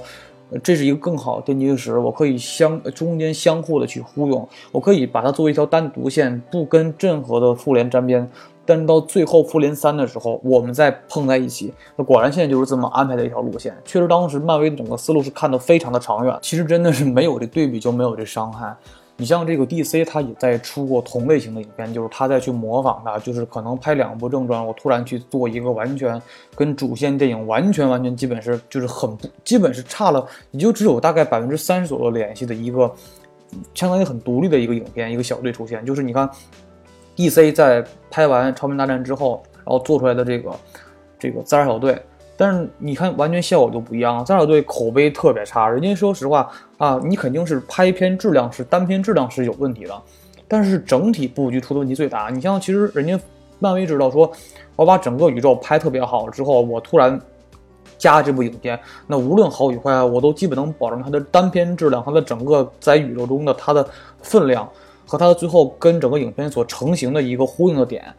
[0.60, 8.30] 这是一个更好的奠基石，我可以相中间相互的去呼应，我可以把它作为一条单独线，不跟任何的复联沾边。
[8.64, 13.76] 但是到最后复联三的时候，我们再碰在一起，那果然现在就是这么安排的一条路线。
[13.84, 16.38] 确实，当时漫威的整个思路是看得非常的长远。
[16.42, 18.74] 其实真的是没有这对比就没有这伤害。
[19.22, 26.20] 你像这个 DC，它也在出过同类型的影片，就是它在去模仿它，就是可能拍两部正传，我突然去做一个完全
[26.56, 32.92] 跟主线电影完全完全基本是就是很不，基本是差了，也就只有大概百分之三十左右联系的一个，
[33.76, 35.86] 相当于很独立的一个影片，一个小队出现。
[35.86, 36.28] 就是你看
[37.16, 40.52] DC 在拍完超人大战之后，然后做出来的这个
[41.20, 42.02] 这个自杀小队。
[42.38, 44.26] 但是你看，完全效果就不一样。
[44.26, 46.52] 自杀小队口碑特别差，人家说实话
[46.82, 50.02] 啊，你肯定是拍片质量是单片质量是有问题的，
[50.48, 52.32] 但是整体布局出的问题最大。
[52.32, 53.20] 你像其实人家
[53.60, 54.32] 漫威知道说，
[54.76, 57.22] 我把整个宇宙拍特别好之后，我突然
[58.00, 63.88] 加这部影片，那无论好与坏，我都基本能保证它的单片质量，它的整个在宇宙中的它的
[64.24, 64.68] 分量
[65.06, 68.12] 和它的最后跟整个影片所成型的一个呼应的点。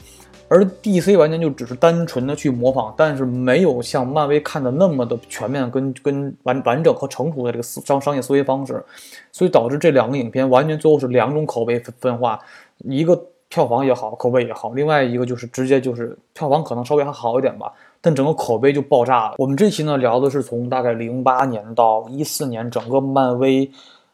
[0.53, 8.84] 而 DC 完全就只是单纯的去模仿，但是没有像漫威看的那么的全面、跟跟完完整和成熟的这个商商业思维方式，
[9.32, 12.38] 所以导致这两个影片完全最后是两种口碑分分化，
[12.80, 17.72] 一个票房也好，口碑也好，另外一个就是直接就是票房可能稍微还好一点吧，
[18.03, 19.36] 但整个口碑就爆炸了。
[19.38, 23.70] 我们这期呢聊的是从大概零八年到一四年整个漫威。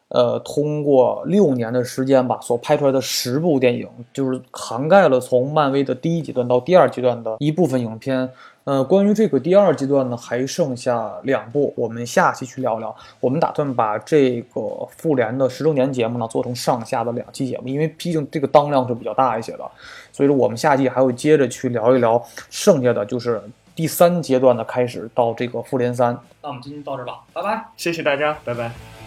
[0.09, 8.31] 呃，通过六年的时间吧，所拍出来的十部电影，就是涵盖了从漫威的第一阶段到第二阶段的一部分影片。
[8.65, 12.95] 呃，关于这个第二阶段呢，还剩下两部，我们下期去聊聊。
[13.19, 14.61] 我们打算把这个
[14.97, 19.61] 复联的十周年节目呢，做成上下的两期节目，因为毕竟这个当量是比较大一些的，
[20.13, 23.41] 所以说我们下期还会接着去聊一聊剩下的就是
[23.75, 26.19] 第三阶段的开始到这个复联三。
[26.43, 28.97] 那我们今天到这吧，拜拜，谢谢大家，拜拜。